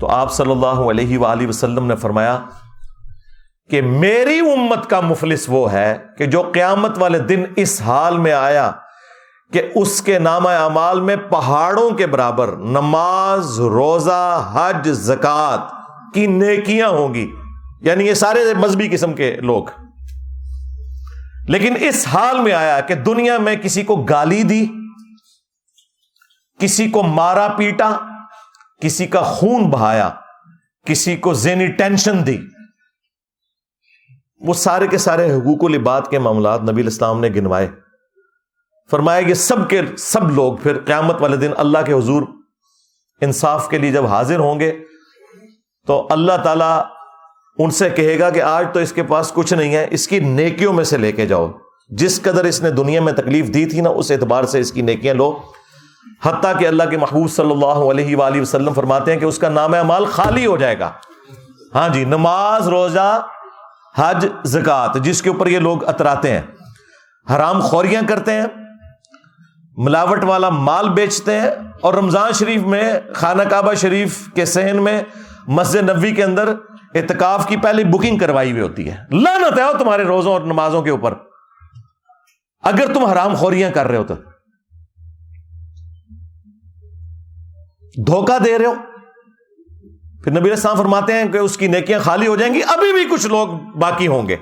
تو 0.01 0.09
آپ 0.09 0.33
صلی 0.33 0.51
اللہ 0.51 0.83
علیہ 0.91 1.19
وآلہ 1.19 1.47
وسلم 1.47 1.87
نے 1.87 1.97
فرمایا 1.97 2.39
کہ 3.71 3.81
میری 3.83 4.39
امت 4.41 4.89
کا 4.91 5.01
مفلس 5.01 5.45
وہ 5.49 5.73
ہے 5.73 5.97
کہ 6.19 6.27
جو 6.27 6.43
قیامت 6.55 6.99
والے 6.99 7.19
دن 7.19 7.45
اس 7.57 7.81
حال 7.83 8.19
میں 8.19 8.33
آیا 8.33 8.71
کہ 9.53 9.63
اس 9.75 10.03
کے 10.03 10.19
نام 10.19 10.47
اعمال 10.47 11.01
میں 11.01 11.17
پہاڑوں 11.17 11.91
کے 11.91 12.07
برابر 12.07 12.57
نماز، 12.57 13.61
روزہ، 13.61 14.51
حج 14.53 14.89
زکات 14.89 15.75
کی 16.15 16.27
نیکیاں 16.27 16.89
ہوں 16.89 17.15
گی۔ 17.15 17.33
یعنی 17.81 18.07
یہ 18.07 18.15
سارے 18.15 18.55
مذہبی 18.55 18.89
قسم 18.89 19.13
کے 19.13 19.37
لوگ۔ 19.37 19.65
لیکن 21.49 21.75
اس 21.81 22.07
حال 22.07 22.41
میں 22.41 22.53
آیا 22.53 22.81
کہ 22.81 22.95
دنیا 22.95 23.39
میں 23.39 23.57
کسی 23.57 23.83
کو 23.83 23.97
گالی 23.97 24.43
دی، 24.43 24.67
کسی 26.59 26.91
کو 26.91 27.03
مارا 27.03 27.49
پیٹا، 27.49 27.97
کسی 28.81 29.07
کا 29.07 29.23
خون 29.23 29.71
بہایا، 29.71 30.11
کسی 30.87 31.17
کو 31.17 31.35
زینی 31.35 31.67
ٹینشن 31.67 32.27
دی۔ 32.27 32.39
وہ 34.41 34.55
سارے 34.55 34.87
کے 34.87 34.99
سارے 34.99 35.33
حقوق 35.35 35.59
العباد 35.63 36.03
کے 36.11 36.19
معاملات 36.19 36.63
نبی 36.63 36.83
الاسلام 36.83 37.21
نے 37.21 37.29
گنوائے۔ 37.29 37.69
فرمایا 38.91 39.23
کہ 39.23 39.35
سب 39.35 39.71
کے 39.71 39.81
سب 39.99 40.31
لوگ 40.31 40.57
پھر 40.57 40.79
قیامت 40.79 41.23
والے 41.23 41.37
دن 41.37 41.51
اللہ 41.57 41.79
کے 41.87 41.93
حضور 41.93 42.23
انصاف 43.21 43.69
کے 43.69 43.79
لیے 43.79 43.93
جب 43.93 44.07
حاضر 44.07 44.39
ہوں 44.39 44.61
گے، 44.61 44.81
تو 45.87 46.07
اللہ 46.11 46.33
تعالی 46.45 46.81
ان 47.59 47.71
سے 47.71 47.91
کہے 47.91 48.19
گا 48.19 48.31
کہ 48.31 48.43
آج 48.43 48.67
تو 48.73 48.81
اس 48.81 48.93
کے 48.93 49.03
پاس 49.03 49.33
کچھ 49.33 49.55
نہیں 49.55 49.75
ہے، 49.75 49.89
اس 49.91 50.09
کی 50.09 50.19
نیکیوں 50.19 50.73
میں 50.73 50.85
سے 50.85 50.97
لے 50.97 51.13
کے 51.13 51.27
جاؤ۔ 51.27 51.51
جس 51.89 52.23
قدر 52.23 52.45
اس 52.45 52.63
نے 52.63 52.71
دنیا 52.71 53.01
میں 53.01 53.13
تکلیف 53.13 53.55
دی 53.55 53.67
تھی 53.67 53.81
نا، 53.81 53.91
اس 53.91 54.11
اعتبار 54.11 54.45
سے 54.45 54.61
اس 54.61 54.73
کی 54.73 54.83
نیکیاں 54.83 55.15
لو۔ 55.15 55.39
حتیٰ 56.23 56.59
کہ 56.59 56.67
اللہ 56.67 56.83
کے 56.91 56.97
محبوب 56.97 57.31
صلی 57.31 57.51
اللہ 57.51 57.67
علیہ 57.67 58.17
وآلہ 58.17 58.41
وسلم 58.41 58.73
فرماتے 58.73 59.13
ہیں 59.13 59.21
کہ 59.21 59.25
اس 59.25 59.39
کا 59.39 59.49
نام 59.49 59.75
اعمال 59.75 60.05
خالی 60.05 60.47
ہو 60.47 60.57
جائے 60.57 60.79
گا۔ 60.79 60.93
ہاں 61.75 61.89
جی 61.89 62.05
نماز، 62.05 62.69
روزہ، 62.69 63.27
حج 63.97 64.27
زکات 64.45 64.95
جس 64.95 65.23
کے 65.23 65.31
اوپر 65.31 65.47
یہ 65.47 65.59
لوگ 65.59 65.89
اتراتے 65.89 66.33
ہیں۔ 66.33 66.43
حرام 67.37 67.61
خوریاں 67.61 68.03
کرتے 68.09 68.33
ہیں۔ 68.33 68.47
ملاوٹ 69.85 70.25
والا 70.25 70.49
مال 70.49 70.89
بیچتے 70.89 71.41
ہیں 71.41 71.51
اور 71.81 71.95
رمضان 71.95 72.33
شریف 72.33 72.63
میں 72.63 72.93
خانہ 73.15 73.43
کعبہ 73.43 73.75
شریف 73.75 74.33
کے 74.35 74.45
سہن 74.45 74.83
میں 74.83 75.03
مسجد 75.47 75.91
نبی 75.91 76.13
کے 76.13 76.25
اندر 76.25 76.55
اعتکاف 76.95 77.49
کی 77.49 77.57
پہلی 77.57 77.85
بکنگ 77.85 78.19
کروائی 78.19 78.51
ہوئی 78.51 78.63
ہوتی 78.63 78.91
ہے۔ 78.91 78.97
لانت 79.13 79.59
ہے 79.59 79.79
تمہارے 79.79 80.05
روزوں 80.05 80.33
اور 80.33 80.41
نمازوں 80.41 80.83
کے 80.83 80.91
اوپر۔ 80.91 81.15
اگر 82.63 82.95
تم 82.95 83.05
حرام 83.05 83.35
خوریاں 83.35 83.71
کر 83.71 83.87
رہے 83.87 83.97
ہو 83.97 84.05
تو۔ 84.05 84.15
دھوکہ 88.07 88.39
دے 88.39 88.59
رہے 88.59 88.67
ہو۔ 88.67 88.75
پھر 90.25 90.41
نبی 90.41 90.51
السلام 90.51 90.77
فرماتے 90.77 91.13
ہیں 91.13 91.33
کہ 91.33 91.39
اس 91.39 91.57
کی 91.57 91.67
نیکیاں 91.67 92.01
خالی 92.01 92.27
ہو 92.27 92.37
جائیں 92.37 92.55
گی۔ 92.55 92.61
ابھی 92.69 92.93
بھی 92.93 93.17
کچھ 93.17 93.27
لوگ 93.27 93.49
باقی 93.79 94.07
ہوں 94.07 94.29
گے۔ 94.29 94.37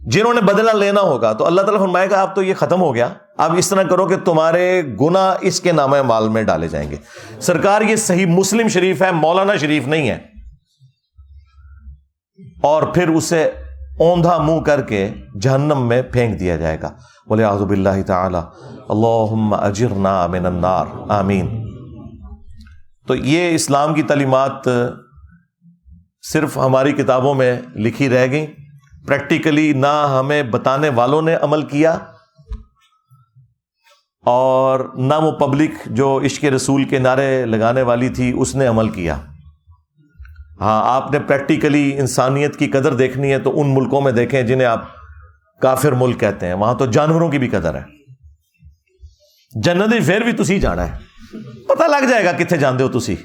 جنہوں 0.00 0.34
نے 0.34 0.40
بدلہ 0.40 0.70
لینا 0.70 1.00
ہوگا 1.00 1.32
تو 1.32 1.46
اللہ 1.46 1.60
تعالیٰ 1.60 1.80
فرمائے 1.80 2.10
گا، 2.10 2.22
اب 2.22 2.34
تو 2.34 2.42
یہ 2.42 2.54
ختم 2.54 2.80
ہو 2.80 2.94
گیا۔ 2.94 3.08
اب 3.38 3.54
اس 3.58 3.68
طرح 3.68 3.82
کرو 3.82 4.06
کہ 4.06 4.16
تمہارے 4.16 4.82
گنا 5.00 5.34
اس 5.40 5.60
کے 5.60 5.72
نام 5.72 5.90
مال 6.06 6.28
میں 6.28 6.42
ڈالے 6.42 6.68
جائیں 6.68 6.90
گے۔ 6.90 6.96
سرکار 7.40 7.82
یہ 7.82 7.96
صحیح 7.96 8.26
مسلم 8.26 8.68
شریف 8.68 9.02
ہے، 9.02 9.12
مولانا 9.12 9.56
شریف 9.56 9.86
نہیں 9.86 10.08
ہے۔ 10.08 10.18
اور 12.62 12.82
پھر 12.82 13.08
اسے 13.08 13.44
اوندھا 13.98 14.38
منہ 14.38 14.60
کر 14.60 14.80
کے 14.80 15.08
جہنم 15.40 15.88
میں 15.88 16.02
پھینک 16.02 16.40
دیا 16.40 16.56
جائے 16.56 16.80
گا۔ 16.82 16.90
بولے 17.28 17.44
آزب 17.44 17.70
اللہ 17.70 18.02
تعالی۔ 18.06 18.38
اللہ 18.88 19.54
اجرنا 19.54 20.26
من 20.26 20.46
النار۔ 20.46 20.84
آمین۔ 21.08 21.64
تو 23.06 23.14
یہ 23.14 23.54
اسلام 23.54 23.94
کی 23.94 24.02
تعلیمات 24.02 24.68
صرف 26.32 26.56
ہماری 26.56 26.92
کتابوں 26.92 27.34
میں 27.34 27.60
لکھی 27.74 28.08
رہ 28.08 28.26
گئی 28.30 28.46
پریکٹیکلی 29.06 29.72
نہ 29.72 30.16
ہمیں 30.18 30.42
بتانے 30.42 30.88
والوں 30.88 31.22
نے 31.22 31.34
عمل 31.34 31.62
کیا۔ 31.62 31.98
اور 34.24 34.80
نہ 34.94 35.14
وہ 35.14 35.32
پبلک 35.32 35.70
جو 35.86 36.20
عشق 36.24 36.44
رسول 36.44 36.84
کے 36.84 36.98
نعرے 36.98 37.46
لگانے 37.46 37.82
والی 37.82 38.08
تھی، 38.08 38.32
اس 38.36 38.54
نے 38.54 38.66
عمل 38.66 38.88
کیا۔ 38.88 39.16
ہاں 40.60 40.94
آپ 40.94 41.12
نے 41.12 41.20
پریکٹیکلی 41.20 41.98
انسانیت 41.98 42.58
کی 42.58 42.66
قدر 42.66 42.94
دیکھنی 42.94 43.32
ہے 43.32 43.38
تو 43.38 43.60
ان 43.60 43.74
ملکوں 43.74 44.00
میں 44.00 44.12
دیکھیں 44.12 44.42
جنہیں 44.42 44.66
آپ 44.66 44.84
کافر 45.60 45.92
ملک 45.92 46.20
کہتے 46.20 46.46
ہیں۔ 46.46 46.54
وہاں 46.54 46.74
تو 46.74 46.86
جانوروں 46.86 47.30
کی 47.30 47.38
بھی 47.38 47.48
قدر 47.48 47.74
ہے۔ 47.74 47.82
جنت 49.62 50.06
پھر 50.06 50.20
بھی 50.20 50.32
تسی 50.32 50.60
جانا 50.60 50.88
ہے۔ 50.88 50.98
پتہ 51.68 51.82
لگ 51.82 52.08
جائے 52.10 52.24
گا 52.24 52.32
کتنے 52.32 52.58
جانے 52.58 52.82
ہو 52.82 52.88
تسی۔ 52.88 53.16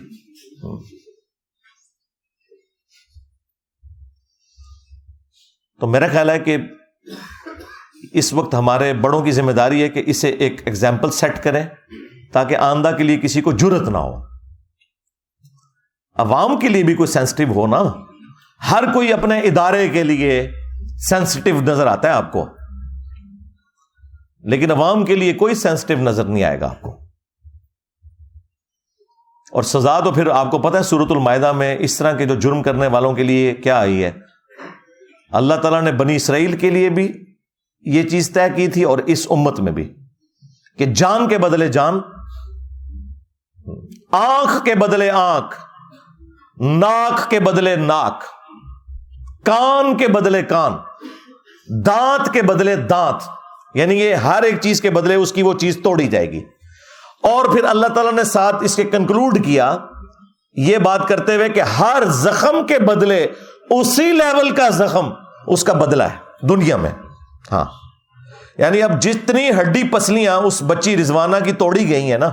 تو 5.79 5.87
میرا 5.87 6.07
خیال 6.07 6.29
ہے 6.29 6.39
کہ 6.39 6.57
اس 8.13 8.33
وقت 8.33 8.55
ہمارے 8.55 8.93
بڑوں 8.93 9.21
کی 9.21 9.31
ذمہ 9.31 9.51
داری 9.51 9.83
ہے 9.83 9.89
کہ 9.89 10.03
اسے 10.05 10.29
ایک 10.29 10.61
ایگزامپل 10.65 11.11
سیٹ 11.11 11.43
کریں 11.43 11.65
تاکہ 12.33 12.55
آندہ 12.55 12.91
کے 12.97 13.03
لیے 13.03 13.17
کسی 13.17 13.41
کو 13.41 13.51
جرت 13.51 13.89
نہ 13.89 13.97
ہو۔ 13.97 14.23
عوام 16.15 16.59
کے 16.59 16.69
لیے 16.69 16.83
بھی 16.83 16.93
کوئی 16.93 17.07
سینسٹیو 17.07 17.51
ہو 17.51 17.67
نا۔ 17.67 17.83
ہر 18.71 18.83
کوئی 18.93 19.13
اپنے 19.13 19.39
ادارے 19.39 19.89
کے 19.89 20.03
لیے 20.03 20.51
سینسٹیو 20.97 21.61
نظر 21.61 21.87
آتا 21.87 22.07
ہے 22.07 22.13
آپ 22.13 22.31
کو۔ 22.31 22.49
لیکن 24.43 24.71
عوام 24.71 25.05
کے 25.05 25.15
لیے 25.15 25.33
کوئی 25.33 25.55
سینسٹیو 25.55 25.97
نظر 25.97 26.23
نہیں 26.23 26.43
آئے 26.43 26.59
گا 26.59 26.67
آپ 26.67 26.81
کو۔ 26.81 26.99
اور 29.51 29.63
سزا 29.63 29.99
تو 29.99 30.11
پھر 30.11 30.27
آپ 30.27 30.51
کو 30.51 30.59
پتا 30.59 30.77
ہے 30.77 30.83
سورت 30.83 31.11
المائدہ 31.11 31.51
میں 31.51 31.77
اس 31.79 31.97
طرح 31.97 32.11
کے 32.11 32.25
جو 32.25 32.35
جرم 32.35 32.63
کرنے 32.63 32.87
والوں 32.87 33.13
کے 33.13 33.23
لیے 33.23 33.53
کیا 33.53 33.79
آئی 33.79 34.03
ہے۔ 34.03 34.11
اللہ 35.31 35.53
تعالیٰ 35.53 35.81
نے 35.81 35.91
بنی 35.91 36.15
اسرائیل 36.15 36.57
کے 36.57 36.69
لیے 36.69 36.89
بھی 36.89 37.28
یہ 37.81 38.03
چیز 38.03 38.31
طے 38.33 38.53
کی 38.55 38.67
تھی 38.67 38.83
اور 38.83 38.97
اس 38.97 39.27
امت 39.29 39.59
میں 39.59 39.71
بھی 39.71 39.93
کہ 40.77 40.85
جان 40.85 41.27
کے 41.27 41.37
بدلے 41.37 41.67
جان، 41.67 41.99
آنکھ 44.11 44.65
کے 44.65 44.75
بدلے 44.75 45.09
آنکھ، 45.09 45.55
ناک 46.61 47.29
کے 47.29 47.39
بدلے 47.39 47.75
ناک، 47.75 48.23
کان 49.45 49.97
کے 49.97 50.07
بدلے 50.07 50.43
کان، 50.43 50.73
دانت 51.85 52.33
کے 52.33 52.41
بدلے 52.41 52.75
دانت 52.75 53.23
یعنی 53.73 53.95
یہ 53.95 54.15
ہر 54.15 54.43
ایک 54.43 54.61
چیز 54.61 54.81
کے 54.81 54.89
بدلے 54.89 55.15
اس 55.15 55.31
کی 55.31 55.43
وہ 55.43 55.53
چیز 55.53 55.79
توڑی 55.83 56.07
جائے 56.07 56.31
گی۔ 56.31 56.43
اور 57.23 57.45
پھر 57.45 57.63
اللہ 57.63 57.87
تعالیٰ 57.87 58.13
نے 58.13 58.23
ساتھ 58.23 58.55
اس 58.61 58.75
کے 58.75 58.83
کنکلوڈ 58.83 59.45
کیا 59.45 59.77
یہ 60.55 60.77
بات 60.77 61.07
کرتے 61.07 61.35
ہوئے 61.35 61.49
کہ 61.49 61.61
ہر 61.61 62.03
زخم 62.05 62.67
کے 62.67 62.79
بدلے 62.79 63.27
اسی 63.69 64.11
لیول 64.11 64.55
کا 64.55 64.69
زخم 64.69 65.09
اس 65.47 65.63
کا 65.63 65.73
بدلہ 65.73 66.03
ہے 66.03 66.47
دنیا 66.47 66.77
میں۔ 66.77 66.91
ہاں۔ 67.51 67.65
یعنی 68.57 68.81
اب 68.81 69.01
جتنی 69.01 69.49
ہڈی 69.49 69.83
پسلیاں 69.91 70.35
اس 70.35 70.63
بچی 70.67 70.97
رضوانہ 70.97 71.35
کی 71.45 71.51
توڑی 71.51 71.89
گئی 71.89 72.11
ہیں 72.11 72.17
نا، 72.17 72.29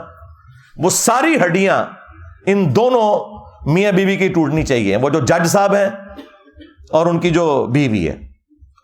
وہ 0.76 0.90
ساری 0.90 1.36
ہڈیاں 1.44 1.84
ان 2.46 2.76
دونوں 2.76 3.36
میاں 3.72 3.92
بیوی 3.92 4.16
کی 4.16 4.28
ٹوٹنی 4.28 4.62
چاہیے۔ 4.62 4.96
وہ 4.96 5.10
جو 5.10 5.20
جج 5.20 5.46
صاحب 5.46 5.74
ہیں 5.74 5.88
اور 6.90 7.06
ان 7.06 7.18
کی 7.18 7.30
جو 7.30 7.66
بیوی 7.66 8.08
ہے۔ 8.08 8.18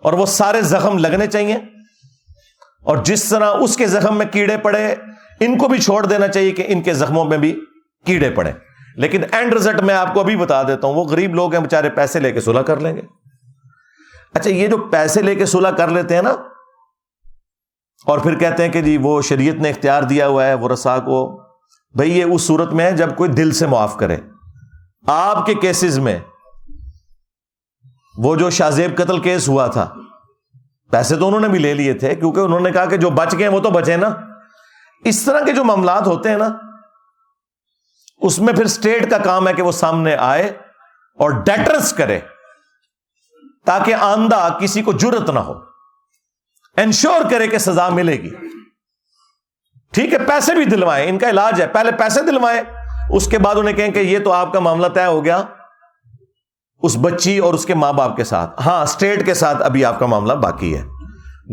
اور 0.03 0.13
وہ 0.13 0.27
سارے 0.27 0.63
زخم 0.63 0.99
لگنے 0.99 1.27
چاہیے۔ 1.27 1.57
اور 2.83 2.97
جس 2.97 3.25
طرح 3.25 3.51
اس 3.61 3.77
کے 3.77 3.87
زخم 3.87 4.19
میں 4.19 4.27
کیڑے 4.27 4.57
پڑے، 4.57 4.95
ان 5.41 5.59
کو 5.59 5.69
بھی 5.69 5.79
چھوڑ 5.79 6.07
دینا 6.07 6.29
چاہیے 6.29 6.51
کہ 6.51 6.65
ان 6.69 6.83
کے 6.83 6.95
زخموں 6.95 7.25
میں 7.25 7.39
بھی 7.39 7.61
کیڑے 8.07 8.31
پڑے۔ 8.31 8.53
لیکن 8.97 9.23
اینڈ 9.33 9.53
ریزلٹ 9.53 9.81
میں 9.81 9.95
آپ 9.95 10.15
کو 10.15 10.21
ابھی 10.21 10.37
بتا 10.37 10.63
دیتا 10.63 10.87
ہوں، 10.87 10.95
وہ 10.95 11.05
غریب 11.05 11.35
لوگ 11.35 11.53
ہیں 11.53 11.61
بےچارے 11.61 11.91
پیسے 11.91 12.21
لے 12.21 12.33
کے 12.33 12.41
سلح 12.41 12.61
کر 12.61 12.81
لیں 12.81 12.97
گے۔ 12.97 13.03
اچھا 14.35 14.51
یہ 14.51 14.69
جو 14.69 14.77
پیسے 14.91 15.23
لے 15.23 15.35
کے 15.35 15.47
سلح 15.47 15.71
کر 15.77 15.89
لیتے 15.89 16.15
ہیں 16.15 16.23
نا، 16.23 16.35
اور 18.07 18.19
پھر 18.19 18.39
کہتے 18.39 18.63
ہیں 18.63 18.73
کہ 18.73 18.83
جی 18.83 18.97
وہ 19.03 19.21
شریعت 19.23 19.55
نے 19.55 19.71
اختیار 19.71 20.03
دیا 20.03 20.27
ہوا 20.29 20.47
ہے، 20.47 20.55
وہ 20.55 20.69
رسا 20.69 20.99
کو۔ 20.99 21.21
بھائی 21.95 22.19
یہ 22.19 22.25
اس 22.25 22.43
صورت 22.43 22.73
میں 22.73 22.85
ہے 22.85 22.93
جب 22.97 23.17
کوئی 23.17 23.31
دل 23.31 23.53
سے 23.53 23.67
معاف 23.67 23.97
کرے۔ 23.99 24.17
آپ 25.07 25.45
کے 25.47 25.55
کیسز 25.55 25.99
میں 25.99 26.19
وہ 28.17 28.35
جو 28.37 28.51
شاہزیب 28.51 28.97
قتل 28.97 29.21
کیس 29.21 29.49
ہوا 29.49 29.67
تھا، 29.67 29.87
پیسے 30.93 31.17
تو 31.17 31.27
انہوں 31.27 31.41
نے 31.41 31.49
بھی 31.49 31.59
لے 31.59 31.73
لیے 31.75 31.93
تھے، 31.95 32.15
کیونکہ 32.15 32.41
انہوں 32.41 32.61
نے 32.61 32.71
کہا 32.71 32.85
کہ 32.85 32.97
جو 32.97 33.11
بچ 33.13 33.35
گئے 33.39 33.49
وہ 33.49 33.61
تو 33.61 33.71
بچے 33.71 33.97
نا۔ 33.97 34.09
اس 35.05 35.25
طرح 35.25 35.45
کے 35.45 35.53
جو 35.53 35.65
معاملات 35.65 36.07
ہوتے 36.07 36.31
ہیں 36.31 36.39
نا، 36.39 36.49
اس 38.21 38.39
میں 38.39 38.53
پھر 38.55 38.65
اسٹیٹ 38.65 39.11
کا 39.11 39.19
کام 39.19 39.49
ہے 39.49 39.53
کہ 39.55 39.63
وہ 39.63 39.73
سامنے 39.73 40.15
آئے 40.17 40.47
اور 41.19 41.31
ڈیٹرس 41.45 41.93
کرے۔ 41.93 42.19
تاکہ 43.67 43.95
آندہ 43.95 44.59
کسی 44.61 44.83
کو 44.83 44.93
جرت 44.93 45.31
نہ 45.31 45.39
ہو۔ 45.39 45.53
انشور 46.77 47.31
کرے 47.31 47.49
کہ 47.49 47.59
سزا 47.59 47.89
ملے 47.89 48.23
گی۔ 48.23 48.31
ٹھیک 49.93 50.13
ہے، 50.13 50.19
پیسے 50.19 50.55
بھی 50.55 50.65
دلوائیں، 50.65 51.09
ان 51.09 51.19
کا 51.19 51.31
علاج 51.31 51.63
ہے۔ 51.63 51.67
پہلے 51.69 51.93
پیسے 51.93 52.23
دلوائیں، 52.23 52.63
اس 53.11 53.27
کے 53.27 53.39
بعد 53.39 53.55
انہیں 53.55 53.75
کہیں 53.75 53.91
کہ 53.91 53.99
یہ 53.99 54.19
تو 54.19 54.33
آپ 54.33 54.53
کا 54.53 54.61
معاملہ 54.61 54.87
طے 54.87 55.05
ہو 55.05 55.25
گیا۔ 55.25 55.43
اس 56.83 56.97
بچی 57.01 57.39
اور 57.39 57.55
اس 57.55 57.67
کے 57.67 57.75
ماں 57.75 57.93
باپ 57.93 58.17
کے 58.17 58.25
ساتھ۔ 58.25 58.63
ہاں 58.67 58.83
اسٹیٹ 58.83 59.27
کے 59.27 59.35
ساتھ 59.35 59.63
ابھی 59.63 59.85
آپ 59.85 59.99
کا 59.99 60.07
معاملہ 60.07 60.33
باقی 60.33 60.79
ہے۔ 60.79 60.85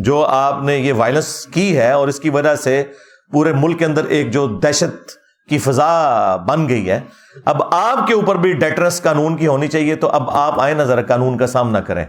جو 0.04 0.26
آپ 0.26 0.64
نے 0.64 0.78
یہ 0.78 0.94
وائلنس 0.94 1.46
کی 1.46 1.78
ہے 1.78 1.92
اور 1.92 2.08
اس 2.08 2.20
کی 2.20 2.30
وجہ 2.30 2.56
سے 2.56 2.84
پورے 3.32 3.54
ملک 3.54 3.80
کے 3.80 3.86
اندر 3.86 4.06
ایک 4.06 4.32
جو 4.32 4.48
دہشت 4.48 5.19
کی 5.50 5.58
فضا 5.58 6.36
بن 6.36 6.70
گئی 6.70 6.90
ہے۔ 6.90 7.02
اب 7.46 7.64
آپ 7.64 8.08
کے 8.08 8.14
اوپر 8.14 8.36
بھی 8.36 8.54
ڈیٹرس 8.54 9.02
قانون 9.02 9.38
کی 9.38 9.48
ہونی 9.48 9.68
چاہیے 9.68 9.96
تو 9.96 10.10
اب 10.10 10.30
آپ 10.30 10.60
آئے 10.60 10.74
نظر 10.74 11.06
قانون 11.06 11.38
کا 11.38 11.48
سامنا 11.48 11.80
کریں 11.80 12.06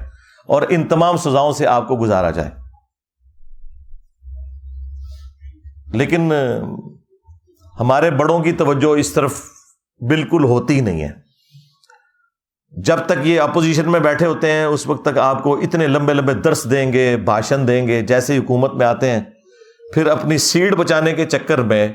اور 0.47 0.63
ان 0.69 0.89
تمام 0.89 1.17
سزاؤں 1.17 1.53
سے 1.53 1.67
آپ 1.67 1.89
کو 1.89 1.97
گزارا 1.97 2.31
جائے۔ 2.31 2.51
لیکن، 5.93 6.33
ہمارے 7.81 8.11
بڑوں 8.11 8.41
کی 8.41 8.53
توجہ 8.53 8.99
اس 8.99 9.13
طرف 9.13 9.41
بالکل 10.01 10.45
ہوتی 10.45 10.75
ہی 10.75 10.81
نہیں 10.81 11.03
ہے۔ 11.03 11.31
جب 12.77 12.97
تک 13.07 13.27
یہ 13.27 13.41
اپوزیشن 13.41 13.93
میں 13.93 14.01
بیٹھے 14.01 14.27
ہوتے 14.27 14.53
ہیں، 14.53 14.65
اس 14.65 14.87
وقت 14.87 15.05
تک 15.05 15.19
آپ 15.19 15.43
کو 15.43 15.61
اتنے 15.61 15.87
لمبے 15.87 16.15
لمبے 16.15 16.35
درس 16.35 16.71
دیں 16.71 16.93
گے، 16.93 17.17
بھاشن 17.17 17.69
دیں 17.69 17.87
گے، 17.87 18.03
جیسے 18.03 18.39
حکومت 18.39 18.75
میں 18.75 18.87
آتے 18.87 19.11
ہیں، 19.11 19.21
پھر 19.95 20.07
اپنی 20.07 20.39
سیٹ 20.39 20.75
بچانے 20.75 21.13
کے 21.13 21.27
چکر 21.27 21.59
میں 21.59 21.89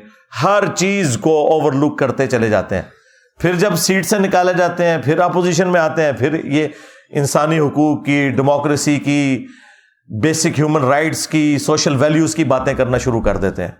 ہر 0.44 0.64
چیز 0.76 1.18
کو 1.22 1.52
اوور 1.52 1.74
لک 1.74 2.00
کرتے 2.00 2.28
چلے 2.28 2.50
جاتے 2.50 2.76
ہیں۔ 2.76 2.84
پھر 3.40 3.54
جب 3.54 3.76
سیٹ 3.76 4.06
سے 4.06 4.20
نکالے 4.20 4.54
جاتے 4.54 4.86
ہیں، 4.86 4.98
پھر 4.98 5.20
اپوزیشن 5.20 5.68
میں 5.68 5.82
آتے 5.82 6.04
ہیں، 6.04 6.12
پھر 6.12 6.46
یہ 6.46 6.68
انسانی 7.10 7.60
حقوق 7.60 8.06
کی 8.06 8.30
ڈیموکریسی 8.30 9.00
کی 9.00 9.46
بیسک 10.24 10.60
ہیومن 10.60 10.84
رائٹس 10.84 11.28
کی 11.28 11.58
سوشل 11.58 11.96
ویلیوز 11.96 12.36
کی 12.36 12.44
باتیں 12.44 12.74
کرنا 12.74 12.98
شروع 12.98 13.22
کر 13.22 13.38
دیتے 13.38 13.62
ہیں۔ 13.62 13.72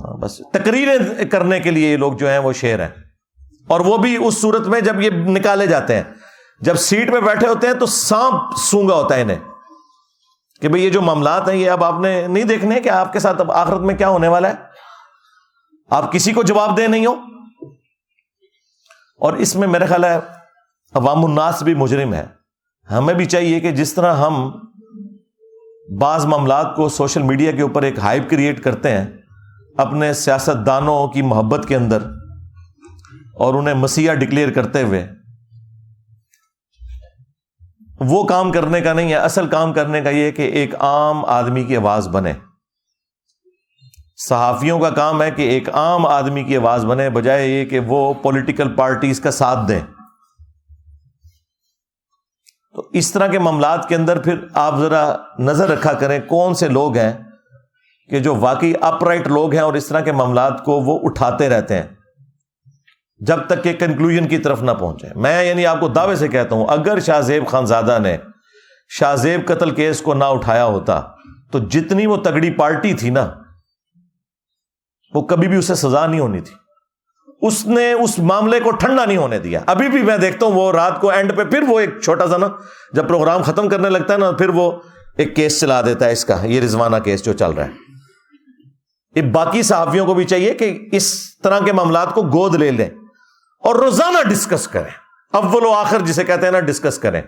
ہاں، 0.00 0.16
بس 0.16 0.40
تقریریں 0.52 1.24
کرنے 1.24 1.60
کے 1.60 1.70
لیے 1.70 1.92
یہ 1.92 1.96
لوگ 1.96 2.12
جو 2.12 2.28
ہیں 2.28 2.38
وہ 2.38 2.52
شیر 2.52 2.80
ہیں۔ 2.80 2.88
اور 3.68 3.80
وہ 3.80 3.96
بھی 3.96 4.16
اس 4.26 4.40
صورت 4.40 4.68
میں 4.68 4.80
جب 4.80 5.00
یہ 5.00 5.10
نکالے 5.10 5.66
جاتے 5.66 5.94
ہیں۔ 5.94 6.02
جب 6.60 6.76
سیٹ 6.76 7.10
میں 7.10 7.20
بیٹھے 7.20 7.48
ہوتے 7.48 7.66
ہیں 7.66 7.74
تو 7.74 7.86
سانپ 7.86 8.40
سونگا 8.56 8.94
ہوتا 8.94 9.16
ہے 9.16 9.22
انہیں۔ 9.22 9.38
کہ 10.62 10.68
بھئی 10.68 10.84
یہ 10.84 10.90
جو 10.90 11.02
معاملات 11.02 11.48
ہیں، 11.48 11.56
یہ 11.56 11.70
اب 11.70 11.84
آپ 11.84 12.00
نے 12.00 12.26
نہیں 12.26 12.44
دیکھنے 12.44 12.80
کہ 12.80 12.88
آپ 12.88 13.12
کے 13.12 13.18
ساتھ 13.18 13.40
اب 13.40 13.52
آخرت 13.52 13.80
میں 13.80 13.94
کیا 13.94 14.08
ہونے 14.08 14.28
والا 14.28 14.48
ہے؟ 14.48 14.54
آپ 15.90 16.12
کسی 16.12 16.32
کو 16.32 16.42
جواب 16.42 16.76
دے 16.76 16.86
نہیں 16.86 17.06
ہو؟ 17.06 17.14
اور 19.20 19.32
اس 19.32 19.56
میں 19.56 19.68
میرا 19.68 19.86
خیال 19.86 20.04
ہے 20.04 20.18
عوام 20.94 21.24
الناس 21.24 21.62
بھی 21.62 21.74
مجرم 21.74 22.14
ہے 22.14 22.26
ہمیں 22.90 23.14
بھی 23.14 23.24
چاہیے 23.24 23.60
کہ 23.60 23.70
جس 23.70 23.94
طرح 23.94 24.14
ہم 24.14 24.50
بعض 26.00 26.26
معاملات 26.26 26.76
کو 26.76 26.88
سوشل 26.88 27.22
میڈیا 27.22 27.52
کے 27.52 27.62
اوپر 27.62 27.82
ایک 27.82 27.98
ہائپ 27.98 28.30
کریٹ 28.30 28.62
کرتے 28.62 28.90
ہیں، 28.90 29.06
اپنے 29.76 30.12
سیاست 30.12 30.66
دانوں 30.66 31.08
کی 31.08 31.22
محبت 31.22 31.68
کے 31.68 31.76
اندر 31.76 32.02
اور 33.34 33.54
انہیں 33.54 33.74
مسیح 33.74 34.12
ڈکلیئر 34.12 34.52
کرتے 34.52 34.82
ہوئے، 34.82 35.10
وہ 38.00 38.24
کام 38.24 38.52
کرنے 38.52 38.80
کا 38.80 38.92
نہیں 38.92 39.10
ہے۔ 39.10 39.16
اصل 39.16 39.46
کام 39.46 39.72
کرنے 39.72 40.00
کا 40.00 40.10
یہ 40.10 40.30
کہ 40.30 40.42
ایک 40.42 40.74
عام 40.74 41.24
آدمی 41.24 41.64
کی 41.64 41.76
آواز 41.76 42.08
بنے۔ 42.08 42.32
صحافیوں 44.28 44.78
کا 44.80 44.90
کام 44.90 45.22
ہے 45.22 45.30
کہ 45.30 45.42
ایک 45.42 45.68
عام 45.70 46.06
آدمی 46.06 46.44
کی 46.44 46.56
آواز 46.56 46.84
بنے، 46.84 47.10
بجائے 47.10 47.46
یہ 47.48 47.64
کہ 47.64 47.80
وہ 47.80 48.14
پولیٹیکل 48.14 48.74
پارٹیز 48.74 49.20
کا 49.20 49.30
ساتھ 49.30 49.68
دیں۔ 49.68 49.80
تو 52.74 52.88
اس 52.92 53.12
طرح 53.12 53.26
کے 53.26 53.38
معاملات 53.38 53.88
کے 53.88 53.94
اندر 53.94 54.18
پھر 54.18 54.34
آپ 54.54 54.78
ذرا 54.78 55.16
نظر 55.38 55.68
رکھا 55.68 55.92
کریں، 55.92 56.18
کون 56.20 56.54
سے 56.54 56.68
لوگ 56.68 56.96
ہیں 56.96 57.12
کہ 58.10 58.18
جو 58.18 58.34
واقعی 58.34 58.72
اپ 58.80 59.04
رائٹ 59.04 59.28
لوگ 59.28 59.52
ہیں 59.52 59.60
اور 59.60 59.74
اس 59.74 59.86
طرح 59.86 60.00
کے 60.00 60.12
معاملات 60.12 60.64
کو 60.64 60.80
وہ 60.80 60.98
اٹھاتے 61.02 61.48
رہتے 61.48 61.74
ہیں 61.74 61.86
جب 63.18 63.46
تک 63.46 63.64
کہ 63.64 63.72
کنکلوژن 63.72 64.28
کی 64.28 64.38
طرف 64.38 64.62
نہ 64.62 64.70
پہنچے۔ 64.70 65.08
میں 65.16 65.44
یعنی 65.44 65.66
آپ 65.66 65.80
کو 65.80 65.88
دعوے 65.88 66.16
سے 66.16 66.28
کہتا 66.28 66.56
ہوں، 66.56 66.66
اگر 66.66 67.00
شاہ 67.00 67.20
زیب 67.20 67.46
خان 67.46 67.66
زادہ 67.66 67.98
نے 68.02 68.16
شاہ 68.88 69.14
زیب 69.16 69.46
قتل 69.46 69.70
کیس 69.70 70.02
کو 70.02 70.14
نہ 70.14 70.24
اٹھایا 70.24 70.64
ہوتا 70.64 71.00
تو 71.52 71.58
جتنی 71.58 72.06
وہ 72.06 72.16
تگڑی 72.16 72.50
پارٹی 72.50 72.94
تھی 72.94 73.10
نا 73.10 73.30
وہ 75.14 75.22
کبھی 75.22 75.48
بھی 75.48 75.56
اسے 75.56 75.74
سزا 75.74 76.06
نہیں 76.06 76.20
ہونی 76.20 76.40
تھی۔ 76.40 76.54
اس 77.42 77.66
نے 77.66 77.92
اس 77.92 78.18
معاملے 78.18 78.60
کو 78.60 78.70
ٹھنڈا 78.70 79.04
نہیں 79.04 79.16
ہونے 79.16 79.38
دیا۔ 79.38 79.60
ابھی 79.66 79.88
بھی 79.88 80.02
میں 80.02 80.16
دیکھتا 80.16 80.46
ہوں 80.46 80.52
وہ 80.52 80.72
رات 80.72 81.00
کو 81.00 81.10
اینڈ 81.10 81.36
پہ 81.36 81.44
پھر 81.44 81.62
وہ 81.68 81.80
ایک 81.80 81.90
چھوٹا 82.02 82.28
سا 82.28 82.36
نا 82.36 82.48
جب 82.92 83.08
پروگرام 83.08 83.42
ختم 83.42 83.68
کرنے 83.68 83.90
لگتا 83.90 84.14
ہے 84.14 84.18
نا 84.18 84.32
پھر 84.32 84.48
وہ 84.48 84.72
ایک 85.16 85.36
کیس 85.36 85.60
چلا 85.60 85.82
دیتا 85.82 86.06
ہے 86.06 86.12
اس 86.12 86.24
کا، 86.24 86.38
یہ 86.42 86.60
رضوانہ 86.60 86.96
کیس 86.96 87.24
جو 87.24 87.32
چل 87.32 87.50
رہا 87.50 87.64
ہے۔ 87.64 87.70
یہ 89.16 89.22
باقی 89.22 89.62
صحافیوں 89.62 90.06
کو 90.06 90.14
بھی 90.14 90.24
چاہیے 90.24 90.54
کہ 90.54 90.88
اس 90.92 91.36
طرح 91.38 91.60
کے 91.60 91.72
معاملات 91.72 92.14
کو 92.14 92.22
گود 92.22 92.54
لے 92.54 92.70
لیں 92.70 92.88
اور 93.64 93.74
روزانہ 93.74 94.28
ڈسکس 94.28 94.68
کریں۔ 94.68 94.90
اول 95.32 95.64
و 95.64 95.72
آخر 95.72 96.00
جسے 96.00 96.24
کہتے 96.24 96.44
ہیں 96.44 96.52
نا 96.52 96.60
ڈسکس 96.60 96.98
کریں۔ 96.98 97.22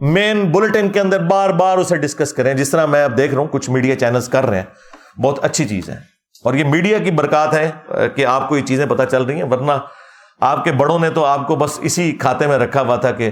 مین 0.00 0.52
بلٹن 0.52 0.88
کے 0.88 1.00
اندر 1.00 1.20
بار 1.20 1.50
بار 1.50 1.78
اسے 1.78 1.96
ڈسکس 1.96 2.32
کریں۔ 2.32 2.54
جس 2.54 2.70
طرح 2.70 2.86
میں 2.86 3.04
اب 3.04 3.16
دیکھ 3.16 3.34
رہا 3.34 3.40
ہوں، 3.40 3.48
کچھ 3.48 3.70
میڈیا 3.70 3.96
چینلز 3.96 4.28
کر 4.28 4.46
رہے 4.46 4.60
ہیں۔ 4.60 5.20
بہت 5.20 5.44
اچھی 5.44 5.68
چیز 5.68 5.88
ہے۔ 5.88 6.15
اور 6.46 6.54
یہ 6.54 6.64
میڈیا 6.64 6.98
کی 6.98 7.10
برکات 7.10 7.54
ہے 7.54 7.70
کہ 8.14 8.26
آپ 8.26 8.48
کو 8.48 8.56
یہ 8.56 8.62
چیزیں 8.62 8.86
پتہ 8.86 9.02
چل 9.10 9.22
رہی 9.22 9.34
ہیں، 9.34 9.48
ورنہ 9.50 9.72
آپ 10.40 10.64
کے 10.64 10.72
بڑوں 10.72 10.98
نے 10.98 11.10
تو 11.10 11.24
آپ 11.24 11.46
کو 11.46 11.56
بس 11.56 11.78
اسی 11.82 12.12
کھاتے 12.12 12.46
میں 12.46 12.58
رکھا 12.58 12.80
ہوا 12.80 12.96
تھا 12.96 13.10
کہ 13.12 13.30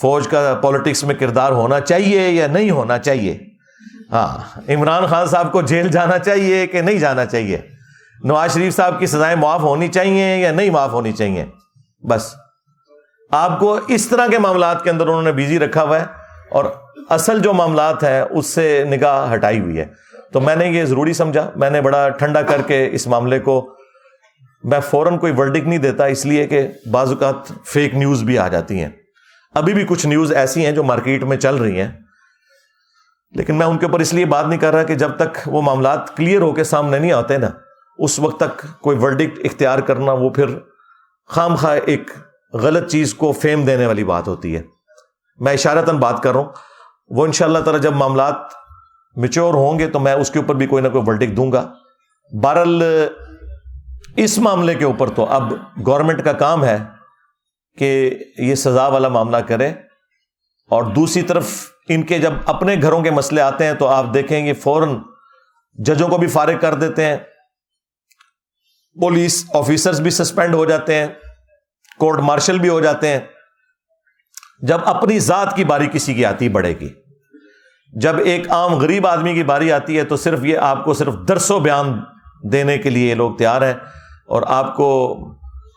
فوج 0.00 0.28
کا 0.28 0.58
پالیٹکس 0.62 1.04
میں 1.04 1.14
کردار 1.14 1.52
ہونا 1.52 1.80
چاہیے 1.80 2.28
یا 2.28 2.46
نہیں 2.46 2.70
ہونا 2.70 2.98
چاہیے۔ 2.98 3.38
ہاں 4.12 4.60
عمران 4.68 5.06
خان 5.06 5.26
صاحب 5.26 5.52
کو 5.52 5.62
جیل 5.62 5.88
جانا 5.88 6.18
چاہیے 6.18 6.66
کہ 6.66 6.80
نہیں 6.80 6.98
جانا 6.98 7.24
چاہیے؟ 7.24 7.60
نواز 8.24 8.54
شریف 8.54 8.76
صاحب 8.76 8.98
کی 8.98 9.06
سزائیں 9.06 9.36
معاف 9.36 9.60
ہونی 9.60 9.88
چاہیے 9.88 10.36
یا 10.36 10.52
نہیں 10.52 10.70
معاف 10.70 10.92
ہونی 10.92 11.12
چاہیے؟ 11.12 11.44
بس۔ 12.08 12.34
آپ 13.30 13.58
کو 13.58 13.78
اس 13.88 14.08
طرح 14.08 14.26
کے 14.26 14.38
معاملات 14.38 14.84
کے 14.84 14.90
اندر 14.90 15.06
انہوں 15.06 15.22
نے 15.22 15.32
بیزی 15.32 15.58
رکھا 15.58 15.82
ہوا 15.82 16.00
ہے 16.00 16.04
اور 16.50 16.64
اصل 17.10 17.40
جو 17.40 17.52
معاملات 17.52 18.04
ہیں، 18.04 18.22
اس 18.30 18.46
سے 18.46 18.84
نگاہ 18.84 19.34
ہٹائی 19.34 19.60
ہوئی 19.60 19.78
ہے۔ 19.78 20.07
تو 20.32 20.40
میں 20.40 20.56
نے 20.56 20.66
یہ 20.66 20.84
ضروری 20.84 21.12
سمجھا، 21.12 21.50
میں 21.56 21.70
نے 21.70 21.80
بڑا 21.80 22.08
ٹھنڈا 22.08 22.42
کر 22.42 22.62
کے 22.62 22.88
اس 22.92 23.06
معاملے 23.06 23.38
کو، 23.38 23.74
میں 24.64 24.80
فوراً 24.80 25.18
کوئی 25.18 25.32
ورڈک 25.32 25.68
نہیں 25.68 25.78
دیتا، 25.78 26.04
اس 26.04 26.26
لیے 26.26 26.46
کہ 26.46 26.68
بعض 26.90 27.12
اوقات 27.12 27.66
فیک 27.66 27.94
نیوز 27.94 28.22
بھی 28.22 28.38
آ 28.38 28.48
جاتی 28.48 28.80
ہیں۔ 28.80 28.90
ابھی 29.54 29.74
بھی 29.74 29.84
کچھ 29.88 30.06
نیوز 30.06 30.32
ایسی 30.32 30.64
ہیں 30.64 30.72
جو 30.72 30.84
مارکیٹ 30.84 31.24
میں 31.24 31.36
چل 31.36 31.56
رہی 31.56 31.80
ہیں۔ 31.80 31.90
لیکن 33.30 33.54
میں 33.54 33.66
ان 33.66 33.78
کے 33.78 33.86
اوپر 33.86 34.00
اس 34.00 34.14
لیے 34.14 34.24
بات 34.24 34.46
نہیں 34.46 34.60
کر 34.60 34.74
رہا 34.74 34.82
کہ 34.82 34.94
جب 34.94 35.10
تک 35.16 35.38
وہ 35.46 35.62
معاملات 35.62 36.16
کلیئر 36.16 36.40
ہو 36.40 36.52
کے 36.52 36.64
سامنے 36.64 36.98
نہیں 36.98 37.12
آتے 37.12 37.38
نا، 37.38 37.48
اس 37.98 38.18
وقت 38.18 38.40
تک 38.40 38.80
کوئی 38.80 38.98
ورڈکٹ 38.98 39.38
اختیار 39.44 39.78
کرنا 39.78 40.12
وہ 40.12 40.30
پھر 40.30 40.46
خام 41.26 41.54
خواہ 41.54 41.78
ایک 41.84 42.10
غلط 42.52 42.90
چیز 42.90 43.14
کو 43.14 43.32
فیم 43.32 43.64
دینے 43.64 43.86
والی 43.86 44.04
بات 44.04 44.28
ہوتی 44.28 44.56
ہے۔ 44.56 44.62
میں 45.38 45.52
اشارتاً 45.52 45.96
بات 45.96 46.22
کر 46.22 46.32
رہا 46.32 46.40
ہوں۔ 46.40 46.48
وہ 47.08 47.26
ان 47.26 47.32
شاء 47.32 47.46
اللہ 47.46 47.58
تعالیٰ 47.58 47.82
جب 47.82 47.92
معاملات 47.92 48.34
میچور 49.16 49.54
ہوں 49.54 49.78
گے 49.78 49.90
تو 49.90 50.00
میں 50.00 50.12
اس 50.12 50.30
کے 50.30 50.38
اوپر 50.38 50.54
بھی 50.54 50.66
کوئی 50.66 50.82
نہ 50.82 50.88
کوئی 50.88 51.04
ورڈک 51.06 51.36
دوں 51.36 51.52
گا۔ 51.52 51.72
بہرل 52.42 52.84
اس 54.16 54.38
معاملے 54.38 54.74
کے 54.74 54.84
اوپر 54.84 55.10
تو 55.10 55.24
اب 55.24 55.52
گورنمنٹ 55.86 56.24
کا 56.24 56.32
کام 56.32 56.64
ہے 56.64 56.78
کہ 57.78 58.18
یہ 58.38 58.54
سزا 58.54 58.86
والا 58.86 59.08
معاملہ 59.08 59.36
کرے۔ 59.36 59.68
اور 60.70 60.82
دوسری 60.82 61.22
طرف، 61.22 61.50
ان 61.88 62.02
کے 62.02 62.18
جب 62.18 62.32
اپنے 62.46 62.76
گھروں 62.82 63.02
کے 63.02 63.10
مسئلے 63.10 63.40
آتے 63.40 63.66
ہیں 63.66 63.74
تو 63.74 63.88
آپ 63.88 64.06
دیکھیں 64.14 64.46
گے 64.46 64.52
فوراً 64.52 64.96
ججوں 65.74 66.08
کو 66.08 66.18
بھی 66.18 66.26
فارغ 66.26 66.58
کر 66.60 66.74
دیتے 66.74 67.04
ہیں۔ 67.04 67.16
پولیس 69.00 69.50
آفیسرز 69.54 70.00
بھی 70.00 70.10
سسپینڈ 70.10 70.54
ہو 70.54 70.64
جاتے 70.64 70.94
ہیں۔ 70.94 71.06
کورٹ 71.98 72.20
مارشل 72.20 72.58
بھی 72.58 72.68
ہو 72.68 72.80
جاتے 72.80 73.08
ہیں۔ 73.08 73.20
جب 74.62 74.78
اپنی 74.84 75.18
ذات 75.18 75.56
کی 75.56 75.64
باری 75.64 75.86
کسی 75.92 76.14
کی 76.14 76.24
آتی 76.24 76.48
بڑھے 76.48 76.74
گی۔ 76.80 76.88
جب 77.92 78.16
ایک 78.24 78.50
عام 78.50 78.74
غریب 78.74 79.06
آدمی 79.06 79.34
کی 79.34 79.42
باری 79.42 79.72
آتی 79.72 79.98
ہے 79.98 80.04
تو 80.04 80.16
صرف 80.16 80.44
یہ 80.44 80.58
آپ 80.58 80.84
کو 80.84 80.94
صرف 80.94 81.14
درس 81.28 81.50
و 81.50 81.58
بیان 81.58 82.00
دینے 82.42 82.78
کے 82.78 82.90
لیے 82.90 83.10
یہ 83.10 83.14
لوگ 83.14 83.34
تیار 83.34 83.62
ہیں 83.62 83.74
اور 84.26 84.42
آپ 84.46 84.76
کو 84.76 85.18